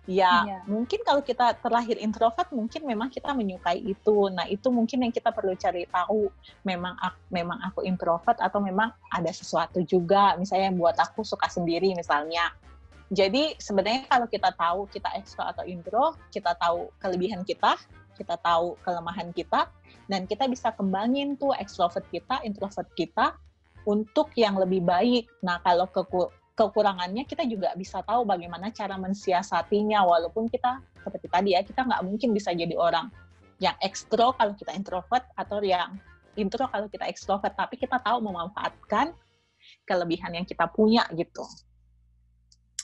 Ya, 0.03 0.43
iya. 0.43 0.59
mungkin 0.67 0.99
kalau 1.07 1.23
kita 1.23 1.55
terlahir 1.63 1.95
introvert, 1.95 2.51
mungkin 2.51 2.83
memang 2.83 3.07
kita 3.07 3.31
menyukai 3.31 3.79
itu. 3.79 4.27
Nah, 4.35 4.43
itu 4.51 4.67
mungkin 4.67 5.07
yang 5.07 5.15
kita 5.15 5.31
perlu 5.31 5.55
cari 5.55 5.87
tahu. 5.87 6.27
Memang 6.67 6.99
aku, 6.99 7.19
memang 7.31 7.59
aku 7.63 7.87
introvert 7.87 8.35
atau 8.43 8.59
memang 8.59 8.91
ada 9.07 9.31
sesuatu 9.31 9.79
juga. 9.87 10.35
Misalnya 10.35 10.75
yang 10.75 10.77
buat 10.79 10.99
aku 10.99 11.23
suka 11.23 11.47
sendiri 11.47 11.95
misalnya. 11.95 12.51
Jadi 13.13 13.55
sebenarnya 13.61 14.09
kalau 14.11 14.27
kita 14.27 14.49
tahu 14.57 14.79
kita 14.91 15.07
ekstro 15.15 15.47
atau 15.47 15.63
intro, 15.63 16.19
kita 16.33 16.51
tahu 16.59 16.91
kelebihan 16.99 17.47
kita, 17.47 17.79
kita 18.19 18.35
tahu 18.43 18.75
kelemahan 18.83 19.31
kita, 19.31 19.71
dan 20.11 20.27
kita 20.27 20.49
bisa 20.51 20.75
kembangin 20.75 21.39
tuh 21.39 21.55
ekstrovert 21.55 22.03
kita, 22.11 22.43
introvert 22.43 22.89
kita 22.97 23.37
untuk 23.87 24.33
yang 24.35 24.59
lebih 24.59 24.83
baik. 24.83 25.29
Nah 25.45 25.61
kalau 25.63 25.87
keku 25.87 26.27
kekurangannya 26.53 27.25
kita 27.25 27.49
juga 27.49 27.73
bisa 27.73 28.05
tahu 28.05 28.29
bagaimana 28.29 28.69
cara 28.69 28.93
mensiasatinya, 29.01 30.05
walaupun 30.05 30.45
kita 30.49 30.81
seperti 31.01 31.27
tadi 31.27 31.49
ya 31.57 31.65
kita 31.65 31.81
nggak 31.83 32.03
mungkin 32.05 32.29
bisa 32.31 32.53
jadi 32.53 32.77
orang 32.77 33.09
yang 33.57 33.73
ekstro 33.81 34.37
kalau 34.37 34.53
kita 34.53 34.71
introvert 34.77 35.25
atau 35.33 35.61
yang 35.65 35.97
intro 36.37 36.69
kalau 36.69 36.85
kita 36.89 37.09
ekstrovert, 37.09 37.53
tapi 37.57 37.77
kita 37.77 37.97
tahu 38.01 38.21
memanfaatkan 38.21 39.13
kelebihan 39.85 40.33
yang 40.33 40.45
kita 40.45 40.69
punya 40.69 41.05
gitu. 41.13 41.45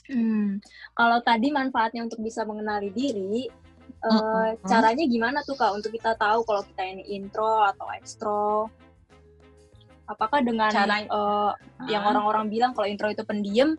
Hmm, 0.10 0.58
kalau 0.98 1.22
tadi 1.22 1.54
manfaatnya 1.54 2.02
untuk 2.02 2.26
bisa 2.26 2.42
mengenali 2.42 2.90
diri, 2.90 3.46
mm 3.46 4.02
-hmm. 4.02 4.10
uh, 4.10 4.50
caranya 4.66 5.06
gimana 5.06 5.46
tuh 5.46 5.54
kak 5.54 5.70
untuk 5.78 5.94
kita 5.94 6.18
tahu 6.18 6.42
kalau 6.42 6.66
kita 6.66 6.82
ini 6.82 7.06
intro 7.14 7.62
atau 7.62 7.86
ekstro? 7.94 8.74
Apakah 10.10 10.42
dengan 10.42 10.74
Cara, 10.74 11.06
uh, 11.06 11.54
yang 11.86 12.02
orang-orang 12.02 12.50
bilang 12.50 12.74
kalau 12.74 12.90
intro 12.90 13.14
itu 13.14 13.22
pendiam, 13.22 13.78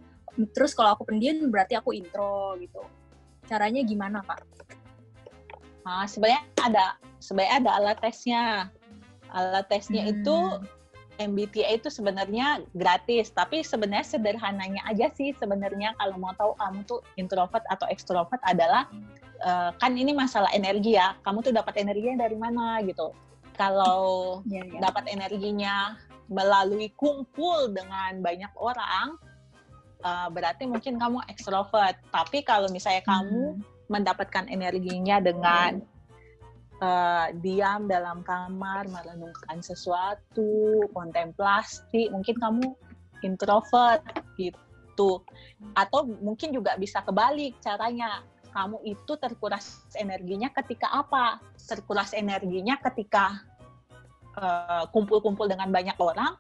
terus 0.55 0.79
kalau 0.79 0.95
aku 0.95 1.03
pendiam 1.11 1.51
berarti 1.51 1.75
aku 1.75 1.91
intro 1.91 2.55
gitu? 2.63 2.87
Caranya 3.51 3.83
gimana 3.83 4.23
kak? 4.23 4.47
Nah, 5.83 6.07
sebenarnya 6.07 6.47
ada 6.63 6.85
sebenarnya 7.19 7.55
ada 7.67 7.71
alat 7.83 7.99
tesnya. 7.99 8.71
Alat 9.35 9.67
tesnya 9.67 10.07
hmm. 10.07 10.13
itu 10.23 10.37
MBTI 11.19 11.83
itu 11.83 11.91
sebenarnya 11.91 12.63
gratis, 12.79 13.35
tapi 13.35 13.67
sebenarnya 13.67 14.07
sederhananya 14.07 14.87
aja 14.87 15.11
sih 15.13 15.35
sebenarnya 15.35 15.99
kalau 15.99 16.17
mau 16.17 16.33
tahu 16.39 16.55
kamu 16.57 16.81
tuh 16.87 17.03
introvert 17.19 17.67
atau 17.69 17.91
extrovert 17.91 18.41
adalah 18.47 18.87
uh, 19.43 19.75
kan 19.83 19.99
ini 19.99 20.15
masalah 20.15 20.49
energi 20.55 20.95
ya. 20.95 21.19
Kamu 21.27 21.43
tuh 21.43 21.51
dapat 21.51 21.75
energinya 21.77 22.23
dari 22.23 22.39
mana 22.39 22.79
gitu. 22.87 23.11
Kalau 23.59 24.41
yeah, 24.49 24.65
yeah. 24.65 24.81
dapat 24.81 25.05
energinya 25.13 26.01
melalui 26.31 26.95
kumpul 26.95 27.75
dengan 27.75 28.23
banyak 28.23 28.53
orang, 28.55 29.19
uh, 30.07 30.31
berarti 30.31 30.65
mungkin 30.65 30.97
kamu 30.97 31.21
extrovert. 31.27 31.99
Tapi 32.15 32.47
kalau 32.47 32.71
misalnya 32.71 33.03
hmm. 33.03 33.11
kamu 33.11 33.45
mendapatkan 33.91 34.47
energinya 34.47 35.19
dengan 35.19 35.83
uh, 36.81 37.29
diam 37.43 37.91
dalam 37.91 38.23
kamar 38.23 38.89
merenungkan 38.89 39.59
sesuatu 39.61 40.87
kontemplasi 40.95 42.09
mungkin 42.15 42.39
kamu 42.39 42.67
introvert 43.21 44.01
gitu 44.39 45.21
atau 45.77 46.01
mungkin 46.23 46.55
juga 46.55 46.79
bisa 46.79 47.05
kebalik 47.05 47.59
caranya 47.61 48.25
kamu 48.51 48.83
itu 48.83 49.13
terkuras 49.19 49.87
energinya 49.95 50.51
ketika 50.51 50.91
apa 50.91 51.39
terkuras 51.57 52.11
energinya 52.15 52.79
ketika 52.91 53.43
kumpul-kumpul 54.95 55.47
uh, 55.47 55.51
dengan 55.51 55.69
banyak 55.75 55.99
orang 55.99 56.39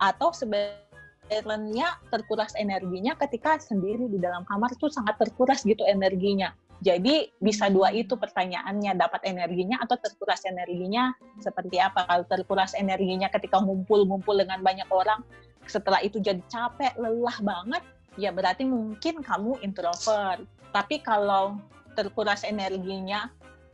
atau 0.00 0.32
sebenarnya 0.32 2.00
terkuras 2.08 2.54
energinya 2.56 3.18
ketika 3.18 3.60
sendiri 3.60 4.08
di 4.08 4.16
dalam 4.16 4.46
kamar 4.48 4.72
tuh 4.78 4.88
sangat 4.88 5.18
terkuras 5.20 5.66
gitu 5.66 5.84
energinya 5.84 6.54
jadi 6.80 7.28
bisa 7.44 7.68
dua 7.68 7.92
itu 7.92 8.16
pertanyaannya, 8.16 8.96
dapat 8.96 9.20
energinya 9.28 9.84
atau 9.84 10.00
terkuras 10.00 10.48
energinya 10.48 11.12
seperti 11.36 11.76
apa? 11.76 12.08
Kalau 12.08 12.24
terkuras 12.24 12.72
energinya 12.72 13.28
ketika 13.28 13.60
ngumpul-ngumpul 13.60 14.32
dengan 14.40 14.64
banyak 14.64 14.88
orang, 14.88 15.20
setelah 15.68 16.00
itu 16.00 16.16
jadi 16.24 16.40
capek, 16.48 16.96
lelah 16.96 17.36
banget, 17.44 17.84
ya 18.16 18.32
berarti 18.32 18.64
mungkin 18.64 19.20
kamu 19.20 19.60
introvert. 19.60 20.40
Tapi 20.72 21.04
kalau 21.04 21.60
terkuras 21.92 22.48
energinya 22.48 23.28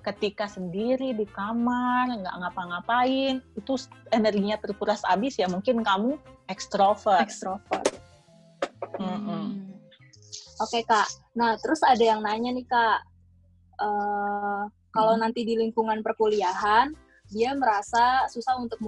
ketika 0.06 0.46
sendiri 0.46 1.10
di 1.12 1.26
kamar, 1.26 2.14
nggak 2.14 2.36
ngapa-ngapain, 2.38 3.42
itu 3.58 3.74
energinya 4.14 4.54
terkuras 4.62 5.02
habis, 5.02 5.34
ya 5.34 5.50
mungkin 5.50 5.82
kamu 5.82 6.14
ekstrovert. 6.46 7.26
Ekstrovert. 7.26 7.84
Mm 9.02 9.18
-hmm. 9.18 9.46
Oke 10.62 10.80
kak, 10.86 11.10
nah 11.36 11.58
terus 11.60 11.84
ada 11.84 12.00
yang 12.00 12.24
nanya 12.24 12.54
nih 12.54 12.64
kak, 12.64 13.04
uh, 13.82 14.64
kalau 14.96 15.12
hmm. 15.12 15.22
nanti 15.28 15.44
di 15.44 15.54
lingkungan 15.60 16.00
perkuliahan 16.00 16.96
dia 17.28 17.52
merasa 17.52 18.24
susah 18.32 18.56
untuk 18.56 18.80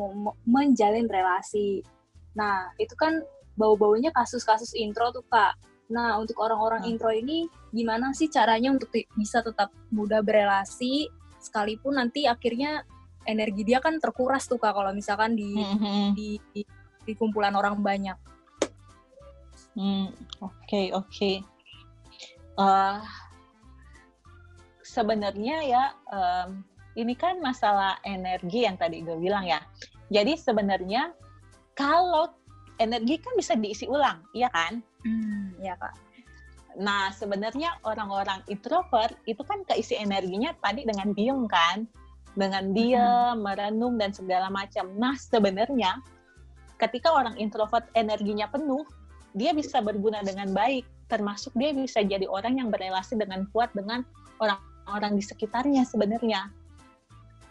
menjalin 0.49 1.05
relasi. 1.05 1.85
Nah 2.33 2.73
itu 2.81 2.95
kan 2.97 3.21
bau-baunya 3.59 4.15
kasus-kasus 4.15 4.73
intro 4.79 5.13
tuh 5.13 5.27
kak. 5.29 5.59
Nah 5.89 6.21
untuk 6.21 6.37
orang-orang 6.41 6.85
hmm. 6.85 6.91
intro 6.91 7.11
ini 7.13 7.49
gimana 7.73 8.13
sih 8.13 8.29
caranya 8.29 8.73
untuk 8.73 8.93
bisa 9.17 9.41
tetap 9.41 9.73
mudah 9.93 10.21
berelasi 10.21 11.09
sekalipun 11.39 11.97
nanti 11.97 12.27
akhirnya 12.27 12.83
energi 13.29 13.63
dia 13.65 13.79
kan 13.79 14.01
terkuras 14.01 14.49
tuh 14.49 14.57
kak 14.57 14.73
kalau 14.73 14.91
misalkan 14.93 15.37
di, 15.37 15.53
hmm. 15.53 16.17
di, 16.17 16.41
di 16.53 16.63
di 17.05 17.13
kumpulan 17.17 17.57
orang 17.57 17.81
banyak. 17.81 18.17
Hmm, 19.79 20.11
oke 20.43 20.53
okay, 20.65 20.87
oke. 20.93 21.09
Okay 21.09 21.37
uh, 22.59 23.01
sebenarnya 24.83 25.57
ya 25.63 25.85
um, 26.11 26.67
ini 26.99 27.15
kan 27.15 27.39
masalah 27.39 28.03
energi 28.03 28.67
yang 28.67 28.75
tadi 28.75 29.07
gue 29.07 29.15
bilang 29.15 29.47
ya. 29.47 29.63
Jadi 30.11 30.35
sebenarnya 30.35 31.15
kalau 31.79 32.35
energi 32.83 33.23
kan 33.23 33.39
bisa 33.39 33.55
diisi 33.55 33.87
ulang, 33.87 34.27
iya 34.35 34.51
kan? 34.51 34.83
Hmm, 35.07 35.55
ya 35.63 35.79
kak. 35.79 35.95
Nah 36.79 37.11
sebenarnya 37.11 37.75
orang-orang 37.83 38.43
introvert 38.47 39.15
itu 39.27 39.43
kan 39.43 39.67
keisi 39.67 39.99
energinya 39.99 40.55
tadi 40.63 40.87
dengan 40.87 41.11
diem 41.15 41.47
kan, 41.51 41.87
dengan 42.39 42.71
diem, 42.71 43.35
hmm. 43.35 43.43
merenung 43.43 43.99
dan 43.99 44.15
segala 44.15 44.51
macam. 44.51 44.91
Nah 44.95 45.19
sebenarnya 45.19 45.99
ketika 46.79 47.11
orang 47.11 47.35
introvert 47.39 47.87
energinya 47.99 48.47
penuh, 48.47 48.87
dia 49.35 49.51
bisa 49.55 49.83
berguna 49.83 50.23
dengan 50.23 50.51
baik 50.55 50.87
termasuk 51.09 51.57
dia 51.57 51.73
bisa 51.73 52.05
jadi 52.05 52.29
orang 52.29 52.61
yang 52.61 52.69
berrelasi 52.69 53.17
dengan 53.17 53.49
kuat 53.51 53.73
dengan 53.73 54.05
orang-orang 54.39 55.17
di 55.17 55.25
sekitarnya 55.25 55.83
sebenarnya. 55.89 56.53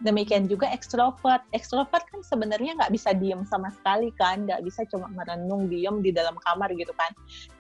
Demikian 0.06 0.46
juga 0.46 0.70
ekstrovert. 0.70 1.42
Ekstrovert 1.58 2.06
kan 2.10 2.22
sebenarnya 2.22 2.78
nggak 2.78 2.94
bisa 2.94 3.18
diem 3.18 3.42
sama 3.50 3.74
sekali 3.74 4.14
kan, 4.14 4.46
nggak 4.46 4.62
bisa 4.62 4.86
cuma 4.94 5.10
merenung 5.10 5.66
diem 5.66 6.06
di 6.06 6.14
dalam 6.14 6.38
kamar 6.46 6.70
gitu 6.78 6.94
kan. 6.94 7.10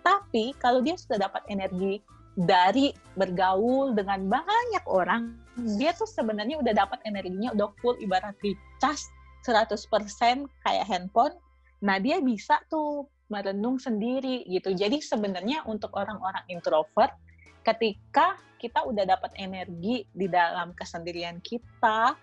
Tapi 0.05 0.53
kalau 0.61 0.85
dia 0.85 0.93
sudah 0.93 1.17
dapat 1.17 1.41
energi 1.49 1.97
dari 2.37 2.93
bergaul 3.17 3.97
dengan 3.97 4.29
banyak 4.29 4.85
orang, 4.85 5.33
dia 5.81 5.97
tuh 5.97 6.05
sebenarnya 6.05 6.61
udah 6.61 6.73
dapat 6.77 7.01
energinya 7.09 7.49
udah 7.57 7.73
full 7.81 7.97
ibarat 7.97 8.37
dicas 8.45 9.09
100% 9.41 10.45
kayak 10.61 10.85
handphone. 10.85 11.33
Nah 11.81 11.97
dia 11.97 12.21
bisa 12.21 12.61
tuh 12.69 13.09
merenung 13.33 13.81
sendiri 13.81 14.45
gitu. 14.45 14.77
Jadi 14.77 15.01
sebenarnya 15.01 15.65
untuk 15.65 15.89
orang-orang 15.97 16.45
introvert 16.53 17.17
ketika 17.65 18.37
kita 18.57 18.85
udah 18.85 19.05
dapat 19.05 19.33
energi 19.37 20.07
di 20.13 20.27
dalam 20.29 20.73
kesendirian 20.73 21.41
kita, 21.41 22.15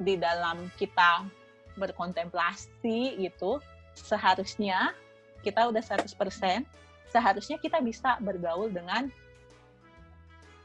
di 0.00 0.18
dalam 0.18 0.70
kita 0.74 1.26
berkontemplasi 1.78 3.18
gitu, 3.18 3.58
seharusnya 3.94 4.94
kita 5.42 5.68
udah 5.68 5.82
100%, 5.82 6.10
seharusnya 7.10 7.56
kita 7.60 7.78
bisa 7.82 8.18
bergaul 8.22 8.70
dengan 8.70 9.10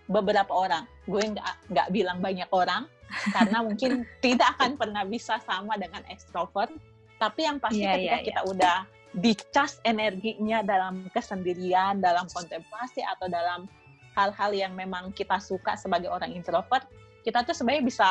beberapa 0.09 0.49
orang. 0.49 0.89
Gue 1.05 1.21
nggak 1.21 1.69
nggak 1.69 1.87
bilang 1.93 2.17
banyak 2.23 2.49
orang 2.49 2.89
karena 3.35 3.61
mungkin 3.61 4.05
tidak 4.21 4.57
akan 4.57 4.77
pernah 4.77 5.05
bisa 5.05 5.37
sama 5.45 5.77
dengan 5.77 6.01
extrovert. 6.09 6.73
Tapi 7.19 7.45
yang 7.45 7.59
pasti 7.59 7.83
yeah, 7.83 7.99
ketika 7.99 8.15
yeah, 8.15 8.25
kita 8.25 8.41
yeah. 8.41 8.51
udah 8.51 8.77
dicas 9.09 9.81
energinya 9.83 10.61
dalam 10.61 11.09
kesendirian, 11.09 11.97
dalam 11.97 12.29
kontemplasi 12.29 13.01
atau 13.01 13.25
dalam 13.25 13.65
hal-hal 14.13 14.51
yang 14.53 14.73
memang 14.77 15.09
kita 15.13 15.41
suka 15.41 15.73
sebagai 15.77 16.09
orang 16.09 16.33
introvert, 16.33 16.85
kita 17.25 17.41
tuh 17.41 17.57
sebenarnya 17.57 17.85
bisa 17.85 18.09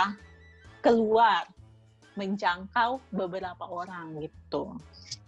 keluar 0.84 1.46
menjangkau 2.18 2.98
beberapa 3.14 3.64
orang 3.66 4.18
gitu. 4.22 4.74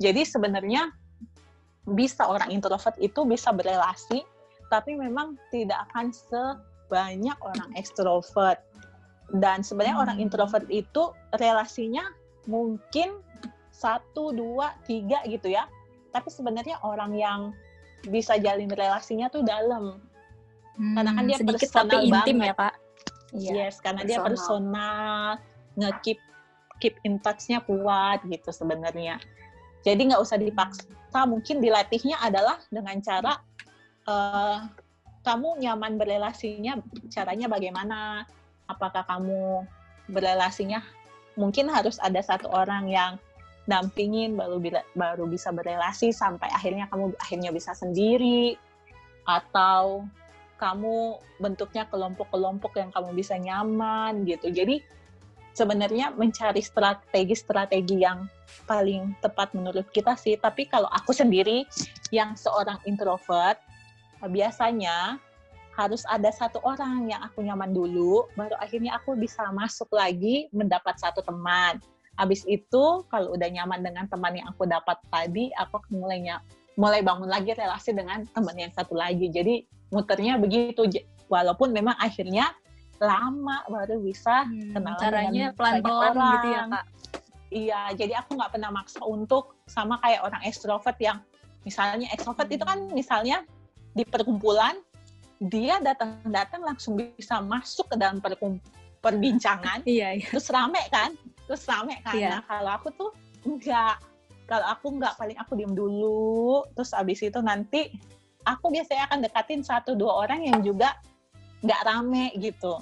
Jadi 0.02 0.26
sebenarnya 0.26 0.90
bisa 1.86 2.26
orang 2.26 2.50
introvert 2.50 2.98
itu 2.98 3.22
bisa 3.26 3.54
berelasi, 3.54 4.26
tapi 4.68 4.98
memang 4.98 5.38
tidak 5.54 5.86
akan 5.90 6.10
sebanyak 6.10 7.38
orang 7.38 7.70
ekstrovert. 7.78 8.58
Dan 9.30 9.62
sebenarnya 9.62 9.94
hmm. 9.94 10.04
orang 10.04 10.18
introvert 10.18 10.66
itu 10.66 11.14
relasinya 11.38 12.02
mungkin 12.50 13.22
satu 13.70 14.34
dua 14.36 14.76
tiga 14.84 15.24
gitu 15.24 15.48
ya 15.48 15.64
tapi 16.10 16.28
sebenarnya 16.28 16.76
orang 16.84 17.16
yang 17.16 17.40
bisa 18.04 18.36
jalin 18.36 18.68
relasinya 18.68 19.32
tuh 19.32 19.40
dalam 19.40 20.02
hmm, 20.76 20.94
karena 20.98 21.10
kan 21.16 21.24
dia 21.24 21.38
sedikit 21.38 21.68
personal 21.72 22.00
tapi 22.02 22.08
intim 22.10 22.36
banget. 22.42 22.48
ya 22.52 22.54
pak 22.54 22.74
iya, 23.36 23.68
yes 23.68 23.78
karena 23.78 24.02
personal. 24.02 24.10
dia 24.10 24.18
personal 24.24 25.26
nge-keep 25.78 26.20
keep 26.80 26.96
in 27.04 27.20
touch-nya 27.20 27.60
kuat 27.64 28.24
gitu 28.26 28.50
sebenarnya 28.50 29.20
jadi 29.84 30.00
nggak 30.12 30.22
usah 30.22 30.36
dipaksa 30.36 31.20
mungkin 31.24 31.60
dilatihnya 31.60 32.20
adalah 32.20 32.60
dengan 32.68 32.96
cara 33.00 33.40
uh, 34.08 34.64
kamu 35.20 35.60
nyaman 35.60 36.00
berelasinya 36.00 36.80
caranya 37.12 37.46
bagaimana? 37.50 38.24
Apakah 38.70 39.04
kamu 39.04 39.66
berelasinya 40.08 40.80
mungkin 41.36 41.70
harus 41.70 42.00
ada 42.02 42.18
satu 42.22 42.50
orang 42.50 42.90
yang 42.90 43.12
dampingin 43.68 44.34
baru 44.34 44.58
baru 44.96 45.24
bisa 45.30 45.54
berelasi 45.54 46.10
sampai 46.10 46.50
akhirnya 46.50 46.90
kamu 46.90 47.14
akhirnya 47.22 47.50
bisa 47.54 47.70
sendiri 47.76 48.58
atau 49.28 50.02
kamu 50.60 51.16
bentuknya 51.40 51.88
kelompok-kelompok 51.88 52.76
yang 52.76 52.92
kamu 52.92 53.16
bisa 53.16 53.40
nyaman 53.40 54.28
gitu. 54.28 54.52
Jadi 54.52 54.84
sebenarnya 55.56 56.12
mencari 56.14 56.60
strategi-strategi 56.60 58.04
yang 58.04 58.28
paling 58.68 59.16
tepat 59.24 59.56
menurut 59.56 59.88
kita 59.90 60.14
sih. 60.14 60.36
Tapi 60.36 60.68
kalau 60.68 60.86
aku 60.92 61.16
sendiri 61.16 61.64
yang 62.12 62.36
seorang 62.36 62.78
introvert, 62.84 63.56
biasanya 64.28 65.16
harus 65.74 66.04
ada 66.12 66.28
satu 66.28 66.60
orang 66.60 67.08
yang 67.08 67.24
aku 67.24 67.40
nyaman 67.40 67.72
dulu, 67.72 68.28
baru 68.36 68.52
akhirnya 68.60 69.00
aku 69.00 69.16
bisa 69.16 69.48
masuk 69.56 69.88
lagi 69.96 70.52
mendapat 70.52 71.00
satu 71.00 71.24
teman. 71.24 71.80
Habis 72.20 72.44
itu 72.44 73.00
kalau 73.08 73.32
udah 73.32 73.48
nyaman 73.48 73.80
dengan 73.80 74.04
teman 74.04 74.36
yang 74.36 74.52
aku 74.52 74.68
dapat 74.68 75.00
tadi, 75.08 75.48
aku 75.56 75.80
mulainya 75.88 76.44
mulai 76.76 77.00
bangun 77.00 77.32
lagi 77.32 77.56
relasi 77.56 77.96
dengan 77.96 78.28
teman 78.36 78.56
yang 78.60 78.72
satu 78.76 78.92
lagi. 78.92 79.32
Jadi 79.32 79.64
muternya 79.90 80.38
begitu 80.38 80.86
walaupun 81.26 81.74
memang 81.74 81.94
akhirnya 81.98 82.54
lama 83.00 83.64
baru 83.66 83.96
bisa 84.02 84.44
hmm, 84.44 84.76
kenalan 84.76 85.00
caranya 85.00 85.46
pelan-pelan 85.56 86.14
gitu 86.14 86.48
ya 86.52 86.62
kak 86.68 86.84
iya 87.50 87.80
jadi 87.96 88.12
aku 88.22 88.36
nggak 88.36 88.52
pernah 88.54 88.70
maksa 88.70 89.00
untuk 89.02 89.56
sama 89.66 89.98
kayak 90.04 90.20
orang 90.22 90.42
ekstrovert 90.46 90.98
yang 91.00 91.18
misalnya 91.64 92.06
ekstrovert 92.12 92.46
hmm. 92.46 92.56
itu 92.56 92.64
kan 92.64 92.78
hmm. 92.78 92.92
misalnya 92.92 93.36
di 93.96 94.04
perkumpulan 94.06 94.78
dia 95.40 95.80
datang-datang 95.80 96.60
langsung 96.60 97.00
bisa 97.00 97.40
masuk 97.40 97.88
ke 97.88 97.96
dalam 97.96 98.20
perbincangan 99.00 99.80
iya, 99.88 100.20
iya. 100.20 100.24
terus 100.28 100.52
rame 100.52 100.84
kan 100.92 101.16
terus 101.48 101.64
rame 101.64 101.96
kan 102.04 102.14
iya. 102.14 102.38
nah 102.38 102.42
kalau 102.44 102.70
aku 102.76 102.88
tuh 102.92 103.10
enggak 103.48 103.96
kalau 104.44 104.66
aku 104.68 104.86
enggak 105.00 105.16
paling 105.16 105.38
aku 105.40 105.56
diem 105.56 105.72
dulu 105.72 106.68
terus 106.76 106.92
abis 106.92 107.24
itu 107.24 107.40
nanti 107.40 107.96
aku 108.44 108.72
biasanya 108.72 109.08
akan 109.10 109.20
dekatin 109.24 109.60
satu 109.64 109.92
dua 109.96 110.26
orang 110.26 110.46
yang 110.46 110.58
juga 110.64 110.96
nggak 111.60 111.80
rame 111.84 112.32
gitu. 112.40 112.80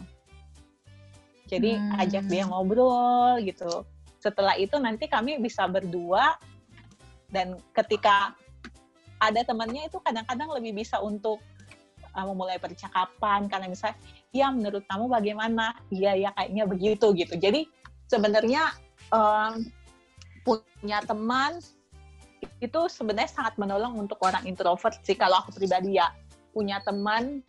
Jadi 1.48 1.74
hmm. 1.74 2.02
ajak 2.04 2.24
dia 2.28 2.44
ngobrol 2.44 3.40
gitu. 3.42 3.82
Setelah 4.20 4.54
itu 4.60 4.76
nanti 4.76 5.08
kami 5.08 5.40
bisa 5.40 5.64
berdua 5.64 6.36
dan 7.32 7.56
ketika 7.72 8.36
ada 9.18 9.40
temannya 9.42 9.90
itu 9.90 9.98
kadang-kadang 9.98 10.48
lebih 10.54 10.78
bisa 10.78 11.02
untuk 11.02 11.42
uh, 12.14 12.26
memulai 12.28 12.60
percakapan 12.60 13.50
karena 13.50 13.66
misalnya 13.66 13.98
ya 14.30 14.52
menurut 14.52 14.84
kamu 14.86 15.10
bagaimana? 15.10 15.74
Iya 15.90 16.28
ya 16.28 16.30
kayaknya 16.36 16.64
begitu 16.68 17.06
gitu. 17.16 17.34
Jadi 17.34 17.66
sebenarnya 18.06 18.70
um, 19.10 19.64
punya 20.44 21.02
teman 21.04 21.58
itu 22.59 22.81
sebenarnya 22.90 23.31
sangat 23.31 23.55
menolong 23.59 23.98
untuk 23.98 24.18
orang 24.22 24.42
introvert 24.46 24.98
sih 25.03 25.18
kalau 25.18 25.42
aku 25.42 25.59
pribadi 25.59 25.98
ya. 25.98 26.11
Punya 26.55 26.83
teman 26.83 27.42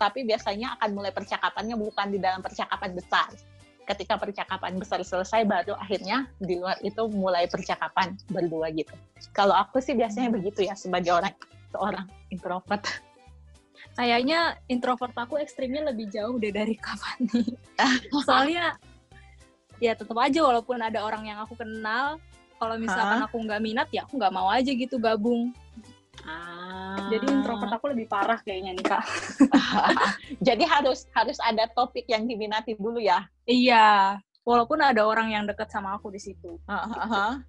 tapi 0.00 0.24
biasanya 0.24 0.80
akan 0.80 0.96
mulai 0.96 1.12
percakapannya 1.12 1.76
bukan 1.76 2.08
di 2.08 2.18
dalam 2.20 2.40
percakapan 2.40 2.96
besar. 2.96 3.28
Ketika 3.84 4.16
percakapan 4.16 4.78
besar 4.80 5.02
selesai 5.02 5.44
baru 5.44 5.76
akhirnya 5.76 6.28
di 6.40 6.56
luar 6.56 6.78
itu 6.80 7.04
mulai 7.12 7.44
percakapan 7.50 8.16
berdua 8.30 8.72
gitu. 8.72 8.92
Kalau 9.36 9.52
aku 9.52 9.82
sih 9.82 9.92
biasanya 9.92 10.32
begitu 10.32 10.64
ya 10.64 10.72
sebagai 10.76 11.12
orang 11.12 11.34
seorang 11.72 12.06
introvert. 12.32 12.84
Kayaknya 13.98 14.56
introvert 14.70 15.12
aku 15.16 15.36
ekstrimnya 15.42 15.92
lebih 15.92 16.08
jauh 16.08 16.38
deh 16.38 16.54
dari 16.54 16.78
kapan 16.78 17.26
nih 17.26 17.50
soalnya 18.28 18.76
ya 19.80 19.96
tetap 19.96 20.14
aja 20.20 20.40
walaupun 20.44 20.78
ada 20.78 21.00
orang 21.00 21.24
yang 21.26 21.40
aku 21.40 21.56
kenal 21.56 22.20
kalau 22.60 22.76
misalkan 22.76 23.24
aku 23.24 23.40
nggak 23.40 23.62
minat 23.64 23.88
ya 23.88 24.04
aku 24.04 24.20
nggak 24.20 24.34
mau 24.36 24.52
aja 24.52 24.68
gitu 24.68 25.00
gabung. 25.00 25.56
Ah. 26.20 27.08
jadi 27.08 27.32
introvert 27.32 27.72
aku 27.72 27.96
lebih 27.96 28.04
parah 28.04 28.36
kayaknya 28.44 28.76
nih 28.76 28.84
kak. 28.84 29.00
Jadi 30.46 30.68
harus 30.68 31.08
harus 31.16 31.40
ada 31.40 31.64
topik 31.72 32.04
yang 32.12 32.28
diminati 32.28 32.76
dulu 32.76 33.00
ya? 33.00 33.24
Iya. 33.48 34.20
Walaupun 34.44 34.84
ada 34.84 35.00
orang 35.08 35.32
yang 35.32 35.48
deket 35.48 35.72
sama 35.72 35.96
aku 35.96 36.12
di 36.12 36.20
situ. 36.20 36.60
Ah 36.68 37.40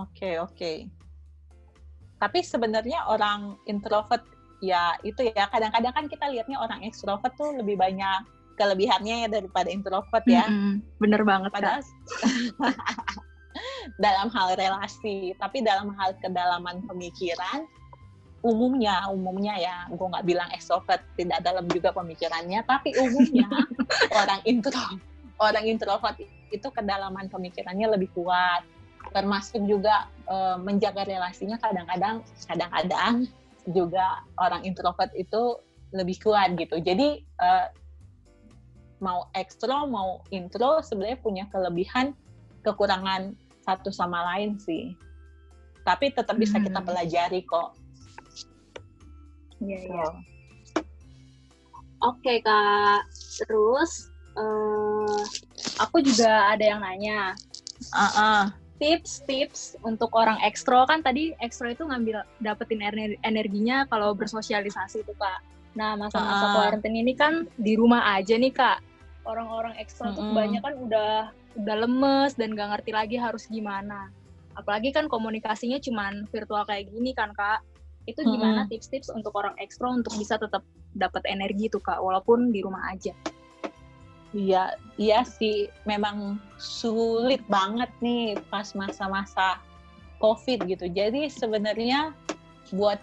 oke 0.00 0.30
oke. 0.48 0.72
Tapi 2.16 2.38
sebenarnya 2.40 3.04
orang 3.10 3.60
introvert 3.68 4.24
ya 4.64 4.96
itu 5.04 5.28
ya 5.28 5.52
kadang-kadang 5.52 5.92
kan 5.92 6.06
kita 6.08 6.24
lihatnya 6.32 6.56
orang 6.56 6.88
ekstrovert 6.88 7.36
tuh 7.36 7.52
lebih 7.52 7.76
banyak 7.76 8.24
kelebihannya 8.62 9.26
ya 9.26 9.28
daripada 9.28 9.66
introvert 9.66 10.22
ya. 10.30 10.46
Mm-hmm. 10.46 10.74
Bener 11.02 11.22
banget. 11.26 11.50
Padahal 11.50 11.82
dalam 14.04 14.30
hal 14.30 14.48
relasi, 14.54 15.34
tapi 15.42 15.66
dalam 15.66 15.90
hal 15.98 16.14
kedalaman 16.22 16.86
pemikiran, 16.86 17.66
umumnya, 18.46 19.06
umumnya 19.10 19.54
ya, 19.58 19.76
gue 19.90 20.06
nggak 20.06 20.26
bilang 20.26 20.48
extrovert 20.54 21.02
tidak 21.18 21.42
dalam 21.42 21.66
juga 21.70 21.90
pemikirannya, 21.90 22.62
tapi 22.66 22.94
umumnya 22.98 23.50
orang 24.22 24.40
intro, 24.46 24.98
orang 25.38 25.64
introvert 25.66 26.18
itu 26.50 26.68
kedalaman 26.70 27.26
pemikirannya 27.30 27.90
lebih 27.98 28.10
kuat, 28.14 28.62
termasuk 29.14 29.62
juga 29.66 30.06
e, 30.26 30.36
menjaga 30.62 31.06
relasinya 31.06 31.58
kadang-kadang, 31.58 32.22
kadang-kadang 32.46 33.26
juga 33.70 34.26
orang 34.38 34.66
introvert 34.66 35.10
itu 35.14 35.58
lebih 35.94 36.18
kuat 36.18 36.58
gitu. 36.58 36.82
Jadi 36.82 37.22
e, 37.22 37.48
mau 39.02 39.26
ekstro 39.34 39.90
mau 39.90 40.22
intro 40.30 40.78
sebenarnya 40.80 41.18
punya 41.18 41.44
kelebihan 41.50 42.14
kekurangan 42.62 43.34
satu 43.66 43.90
sama 43.90 44.22
lain 44.34 44.56
sih 44.62 44.94
tapi 45.82 46.14
tetap 46.14 46.38
bisa 46.38 46.62
kita 46.62 46.78
hmm. 46.78 46.86
pelajari 46.86 47.42
kok 47.42 47.74
Iya, 49.62 49.78
so. 49.78 49.94
iya. 49.94 50.06
Oke, 52.02 52.34
Kak. 52.42 53.06
Terus, 53.38 54.10
uh, 54.34 55.22
aku 55.78 56.02
juga 56.02 56.50
ada 56.50 56.64
yang 56.66 56.82
nanya. 56.82 57.38
Uh-uh. 57.94 58.50
Tips-tips 58.82 59.78
untuk 59.86 60.10
orang 60.10 60.42
ekstro, 60.42 60.82
kan 60.90 61.06
tadi 61.06 61.30
ekstro 61.38 61.70
itu 61.70 61.86
ngambil, 61.86 62.26
dapetin 62.42 62.82
energinya 63.22 63.86
kalau 63.86 64.10
bersosialisasi 64.18 65.06
itu, 65.06 65.14
Kak. 65.14 65.38
Nah, 65.78 65.94
masa-masa 65.94 66.50
uh-uh. 66.50 66.54
quarantine 66.58 66.98
ini 67.06 67.14
kan 67.14 67.46
di 67.54 67.78
rumah 67.78 68.18
aja 68.18 68.34
nih, 68.34 68.50
Kak 68.50 68.91
orang-orang 69.24 69.74
ekstra 69.78 70.10
mm 70.10 70.12
-hmm. 70.12 70.18
tuh 70.18 70.24
kebanyakan 70.32 70.74
udah 70.88 71.14
udah 71.62 71.76
lemes 71.84 72.32
dan 72.34 72.56
gak 72.56 72.68
ngerti 72.76 72.90
lagi 72.96 73.16
harus 73.20 73.44
gimana. 73.48 74.08
Apalagi 74.56 74.92
kan 74.92 75.08
komunikasinya 75.08 75.80
cuman 75.80 76.28
virtual 76.28 76.64
kayak 76.68 76.88
gini 76.92 77.12
kan 77.16 77.32
kak. 77.32 77.64
Itu 78.04 78.26
gimana 78.26 78.66
tips-tips 78.66 79.14
untuk 79.14 79.30
orang 79.38 79.54
ekstra 79.62 79.86
untuk 79.86 80.12
bisa 80.18 80.34
tetap 80.34 80.66
dapat 80.98 81.22
energi 81.30 81.70
tuh 81.70 81.78
kak, 81.78 82.02
walaupun 82.02 82.50
di 82.50 82.60
rumah 82.60 82.90
aja. 82.90 83.14
Iya, 84.32 84.74
iya 84.96 85.22
sih. 85.22 85.68
Memang 85.84 86.40
sulit 86.56 87.40
banget 87.46 87.88
nih 88.00 88.36
pas 88.48 88.72
masa-masa 88.72 89.60
COVID 90.18 90.66
gitu. 90.66 90.88
Jadi 90.88 91.28
sebenarnya 91.28 92.16
buat 92.72 92.98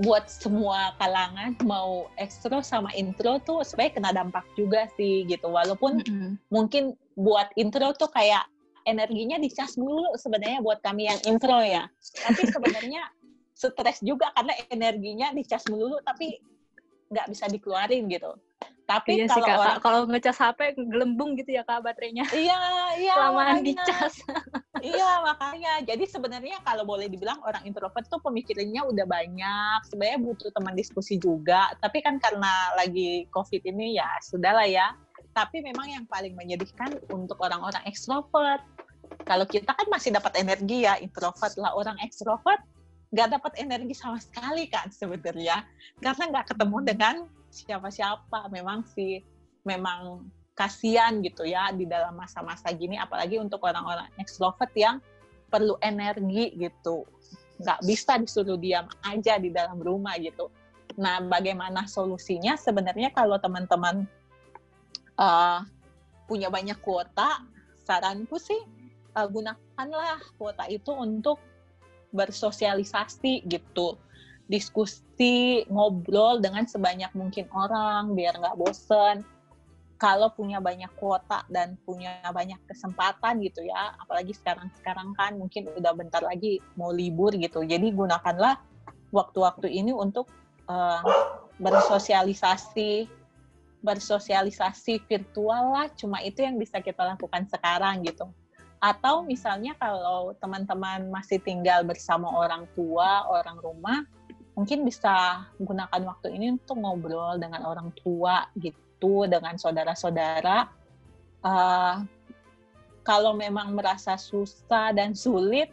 buat 0.00 0.24
semua 0.24 0.96
kalangan 0.96 1.52
mau 1.68 2.08
ekstro 2.16 2.64
sama 2.64 2.88
intro 2.96 3.36
tuh 3.44 3.60
sebenarnya 3.60 3.94
kena 4.00 4.10
dampak 4.16 4.44
juga 4.56 4.88
sih 4.96 5.28
gitu. 5.28 5.52
Walaupun 5.52 6.00
mm 6.00 6.08
-hmm. 6.08 6.32
mungkin 6.48 6.96
buat 7.18 7.52
intro 7.60 7.92
tuh 7.92 8.08
kayak 8.08 8.48
energinya 8.88 9.36
dicas 9.36 9.76
dulu 9.76 10.16
sebenarnya 10.16 10.64
buat 10.64 10.80
kami 10.80 11.12
yang 11.12 11.20
intro 11.28 11.60
ya. 11.60 11.86
Tapi 12.24 12.42
sebenarnya 12.48 13.04
stres 13.52 14.02
juga 14.02 14.32
karena 14.34 14.56
energinya 14.72 15.28
dicas 15.30 15.62
dulu 15.68 16.00
tapi 16.02 16.40
nggak 17.12 17.28
bisa 17.28 17.44
dikeluarin 17.46 18.08
gitu 18.08 18.32
tapi 18.92 19.22
iya 19.22 19.26
kalau 19.30 19.46
sih, 19.46 19.54
orang 19.56 19.78
kalau 19.80 20.00
ngecas 20.04 20.36
HP 20.36 20.60
gelembung 20.76 21.38
gitu 21.38 21.56
ya 21.56 21.62
kak 21.64 21.80
baterainya. 21.80 22.28
Iya 22.34 22.60
iya 23.00 23.14
kelamaan 23.16 23.62
dicas. 23.64 24.14
Iya 24.82 25.22
makanya. 25.22 25.78
Jadi 25.86 26.10
sebenarnya 26.10 26.58
kalau 26.66 26.82
boleh 26.82 27.06
dibilang 27.06 27.38
orang 27.46 27.62
introvert 27.62 28.02
tuh 28.10 28.18
pemikirannya 28.18 28.82
udah 28.82 29.06
banyak. 29.06 29.78
Sebenarnya 29.86 30.18
butuh 30.18 30.50
teman 30.50 30.74
diskusi 30.74 31.22
juga. 31.22 31.70
Tapi 31.78 32.02
kan 32.02 32.18
karena 32.18 32.74
lagi 32.74 33.30
covid 33.30 33.62
ini 33.62 33.94
ya 34.02 34.10
sudahlah 34.26 34.66
ya. 34.66 34.98
Tapi 35.38 35.62
memang 35.62 35.86
yang 35.86 36.04
paling 36.10 36.34
menyedihkan 36.34 36.98
untuk 37.14 37.38
orang-orang 37.38 37.78
ekstrovert. 37.86 38.66
Kalau 39.22 39.46
kita 39.46 39.70
kan 39.70 39.86
masih 39.86 40.18
dapat 40.18 40.34
energi 40.34 40.82
ya 40.82 40.98
introvert 40.98 41.54
lah. 41.62 41.78
Orang 41.78 41.94
ekstrovert 42.02 42.58
nggak 43.14 43.38
dapat 43.38 43.52
energi 43.62 43.94
sama 43.94 44.18
sekali 44.18 44.66
kan 44.66 44.90
sebenarnya. 44.90 45.62
Karena 46.02 46.24
nggak 46.26 46.58
ketemu 46.58 46.78
dengan 46.82 47.14
siapa-siapa 47.52 48.48
memang 48.48 48.88
sih 48.96 49.20
memang 49.68 50.24
kasihan 50.56 51.20
gitu 51.20 51.44
ya 51.44 51.68
di 51.72 51.84
dalam 51.84 52.16
masa-masa 52.16 52.72
gini 52.72 52.96
apalagi 52.96 53.36
untuk 53.36 53.60
orang-orang 53.64 54.08
extrovert 54.16 54.72
yang 54.72 55.00
perlu 55.52 55.76
energi 55.84 56.56
gitu 56.56 57.04
nggak 57.62 57.80
bisa 57.86 58.18
disuruh 58.18 58.58
diam 58.58 58.90
aja 59.06 59.38
di 59.38 59.54
dalam 59.54 59.78
rumah 59.78 60.18
gitu. 60.18 60.50
Nah, 60.98 61.22
bagaimana 61.24 61.86
solusinya? 61.86 62.58
Sebenarnya 62.58 63.14
kalau 63.14 63.38
teman-teman 63.38 64.04
uh, 65.16 65.62
punya 66.26 66.50
banyak 66.50 66.76
kuota, 66.82 67.46
saranku 67.86 68.36
sih 68.36 68.58
uh, 69.14 69.28
gunakanlah 69.30 70.20
kuota 70.36 70.66
itu 70.68 70.90
untuk 70.90 71.38
bersosialisasi 72.12 73.46
gitu 73.48 73.96
diskusi 74.52 75.64
ngobrol 75.72 76.44
dengan 76.44 76.68
sebanyak 76.68 77.08
mungkin 77.16 77.48
orang 77.56 78.12
biar 78.12 78.36
nggak 78.36 78.60
bosen. 78.60 79.24
Kalau 79.96 80.34
punya 80.34 80.58
banyak 80.58 80.90
kuota 80.98 81.46
dan 81.48 81.78
punya 81.86 82.20
banyak 82.34 82.58
kesempatan 82.66 83.38
gitu 83.38 83.62
ya 83.62 83.94
apalagi 84.02 84.34
sekarang 84.34 84.66
sekarang 84.76 85.14
kan 85.14 85.38
mungkin 85.38 85.70
udah 85.72 85.94
bentar 85.96 86.20
lagi 86.20 86.60
mau 86.76 86.92
libur 86.92 87.32
gitu. 87.32 87.64
Jadi 87.64 87.88
gunakanlah 87.94 88.60
waktu-waktu 89.14 89.72
ini 89.72 89.94
untuk 89.94 90.28
uh, 90.68 91.00
bersosialisasi 91.56 93.08
bersosialisasi 93.82 95.06
virtual 95.06 95.70
lah. 95.70 95.86
Cuma 95.94 96.18
itu 96.20 96.42
yang 96.44 96.58
bisa 96.58 96.82
kita 96.82 97.06
lakukan 97.06 97.46
sekarang 97.46 98.02
gitu. 98.02 98.26
Atau 98.82 99.22
misalnya 99.22 99.78
kalau 99.78 100.34
teman-teman 100.42 101.06
masih 101.14 101.38
tinggal 101.38 101.86
bersama 101.86 102.26
orang 102.26 102.66
tua 102.74 103.22
orang 103.30 103.54
rumah 103.62 104.02
mungkin 104.52 104.84
bisa 104.84 105.46
gunakan 105.56 106.02
waktu 106.04 106.36
ini 106.36 106.56
untuk 106.60 106.76
ngobrol 106.80 107.40
dengan 107.40 107.64
orang 107.64 107.88
tua 107.96 108.48
gitu, 108.60 109.24
dengan 109.28 109.56
saudara-saudara. 109.56 110.68
Uh, 111.42 112.04
kalau 113.02 113.34
memang 113.34 113.74
merasa 113.74 114.14
susah 114.14 114.94
dan 114.94 115.16
sulit, 115.16 115.72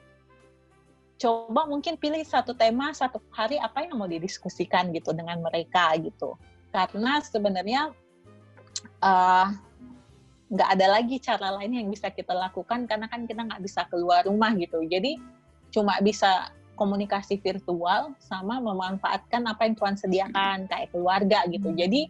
coba 1.19 1.67
mungkin 1.67 1.99
pilih 1.99 2.23
satu 2.23 2.55
tema 2.55 2.95
satu 2.95 3.19
hari 3.35 3.59
apa 3.59 3.85
yang 3.85 3.99
mau 3.99 4.09
didiskusikan 4.09 4.89
gitu 4.95 5.11
dengan 5.13 5.43
mereka 5.43 5.93
gitu. 5.99 6.39
Karena 6.71 7.19
sebenarnya 7.21 7.91
uh, 9.03 9.47
nggak 10.49 10.69
ada 10.79 10.87
lagi 10.89 11.21
cara 11.21 11.53
lain 11.61 11.77
yang 11.77 11.87
bisa 11.93 12.09
kita 12.09 12.33
lakukan 12.33 12.89
karena 12.89 13.05
kan 13.05 13.29
kita 13.29 13.45
nggak 13.45 13.61
bisa 13.61 13.85
keluar 13.91 14.25
rumah 14.25 14.55
gitu. 14.57 14.81
Jadi 14.87 15.19
cuma 15.69 16.01
bisa 16.01 16.49
komunikasi 16.79 17.43
virtual 17.43 18.15
sama 18.23 18.63
memanfaatkan 18.63 19.43
apa 19.43 19.67
yang 19.67 19.75
Tuhan 19.75 19.95
sediakan 19.99 20.57
kayak 20.71 20.95
keluarga 20.95 21.43
gitu. 21.51 21.75
Hmm. 21.75 21.77
Jadi 21.77 22.01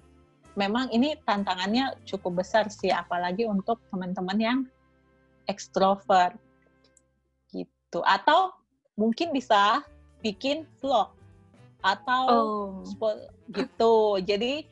memang 0.53 0.93
ini 0.93 1.17
tantangannya 1.25 1.97
cukup 2.05 2.45
besar 2.45 2.69
sih 2.69 2.93
apalagi 2.93 3.49
untuk 3.49 3.81
teman-teman 3.89 4.37
yang 4.37 4.59
ekstrovert 5.49 6.37
gitu. 7.49 8.05
Atau 8.05 8.53
mungkin 8.93 9.33
bisa 9.33 9.81
bikin 10.21 10.69
vlog 10.77 11.09
atau 11.81 12.23
oh. 12.29 13.17
gitu. 13.57 14.21
Jadi 14.21 14.69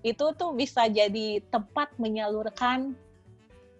itu 0.00 0.24
tuh 0.38 0.54
bisa 0.54 0.86
jadi 0.86 1.42
tempat 1.52 1.92
menyalurkan 1.98 2.96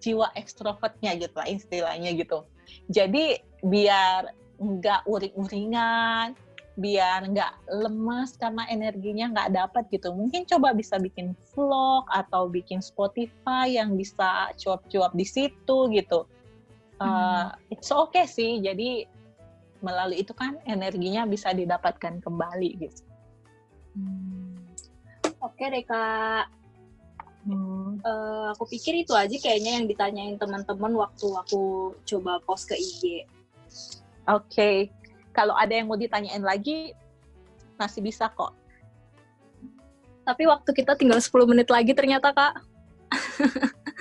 jiwa 0.01 0.33
ekstrovertnya 0.35 1.17
gitu 1.17 1.37
lah 1.37 1.49
istilahnya 1.49 2.11
gitu. 2.17 2.45
Jadi 2.89 3.41
biar 3.61 4.33
nggak 4.61 5.09
uring-uringan, 5.09 6.37
biar 6.77 7.27
nggak 7.29 7.53
lemas 7.69 8.37
karena 8.37 8.69
energinya 8.69 9.33
nggak 9.33 9.51
dapat 9.57 9.85
gitu. 9.91 10.13
Mungkin 10.13 10.47
coba 10.47 10.77
bisa 10.77 11.01
bikin 11.01 11.35
vlog 11.53 12.05
atau 12.13 12.47
bikin 12.47 12.79
Spotify 12.85 13.69
yang 13.81 13.97
bisa 13.97 14.53
cuap-cuap 14.61 15.13
di 15.17 15.27
situ 15.27 15.79
gitu. 15.91 16.29
Uh, 17.01 17.49
it's 17.73 17.89
okay 17.89 18.29
sih. 18.29 18.61
Jadi 18.61 19.09
melalui 19.81 20.21
itu 20.21 20.37
kan 20.37 20.61
energinya 20.69 21.25
bisa 21.25 21.51
didapatkan 21.57 22.21
kembali 22.21 22.71
gitu. 22.81 23.03
Hmm. 23.97 24.57
Oke 25.41 25.65
deh 25.73 25.85
kak. 25.85 26.53
Hmm. 27.49 27.97
Uh, 28.05 28.53
aku 28.53 28.69
pikir 28.69 29.01
itu 29.01 29.17
aja 29.17 29.33
kayaknya 29.33 29.81
yang 29.81 29.87
ditanyain 29.89 30.37
teman-teman 30.37 30.93
waktu 30.93 31.27
aku 31.33 31.93
coba 32.05 32.41
post 32.45 32.69
ke 32.69 32.77
IG. 32.77 33.25
Oke, 34.31 34.47
okay. 34.47 34.77
kalau 35.35 35.59
ada 35.59 35.75
yang 35.75 35.91
mau 35.91 35.99
ditanyain 35.99 36.43
lagi, 36.45 36.95
masih 37.75 37.99
bisa 37.99 38.31
kok. 38.31 38.55
Tapi 40.23 40.47
waktu 40.47 40.71
kita 40.71 40.95
tinggal 40.95 41.19
10 41.19 41.51
menit 41.51 41.67
lagi 41.67 41.91
ternyata, 41.91 42.31
Kak. 42.31 42.55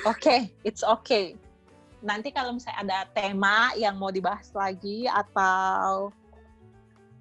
Oke, 0.06 0.14
okay, 0.14 0.40
it's 0.62 0.86
okay. 0.86 1.34
Nanti 2.06 2.30
kalau 2.30 2.54
misalnya 2.54 2.86
ada 2.86 3.00
tema 3.10 3.74
yang 3.74 3.98
mau 3.98 4.14
dibahas 4.14 4.54
lagi 4.54 5.10
atau 5.10 6.14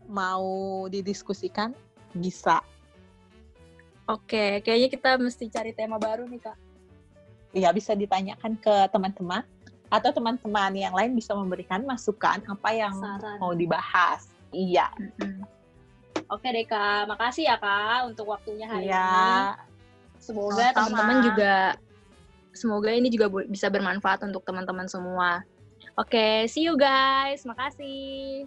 mau 0.05 0.85
didiskusikan, 0.93 1.73
bisa. 2.13 2.61
Oke, 4.05 4.61
okay, 4.61 4.65
kayaknya 4.65 4.89
kita 4.93 5.11
mesti 5.17 5.49
cari 5.49 5.73
tema 5.73 5.97
baru 5.97 6.29
nih, 6.29 6.45
Kak. 6.45 6.59
Iya, 7.57 7.73
bisa 7.73 7.97
ditanyakan 7.97 8.61
ke 8.61 8.75
teman-teman 8.93 9.49
atau 9.89 10.11
teman-teman 10.13 10.73
yang 10.77 10.93
lain 10.93 11.17
bisa 11.17 11.33
memberikan 11.33 11.85
masukan 11.85 12.45
apa 12.45 12.71
yang 12.77 12.95
Saran. 12.97 13.37
mau 13.41 13.53
dibahas. 13.57 14.29
Iya. 14.53 14.93
Mm-hmm. 14.97 15.45
Oke 16.29 16.49
deh 16.53 16.69
kak, 16.69 17.09
makasih 17.09 17.49
ya 17.49 17.57
kak 17.57 18.05
untuk 18.05 18.29
waktunya 18.29 18.69
hari 18.69 18.93
iya. 18.93 19.09
ini. 19.09 20.21
Semoga 20.21 20.77
teman-teman 20.77 21.17
juga, 21.25 21.57
semoga 22.53 22.91
ini 22.93 23.09
juga 23.09 23.33
bisa 23.49 23.73
bermanfaat 23.73 24.29
untuk 24.29 24.45
teman-teman 24.45 24.85
semua. 24.85 25.41
Oke, 25.97 26.45
see 26.53 26.69
you 26.69 26.77
guys. 26.77 27.49
Makasih. 27.49 28.45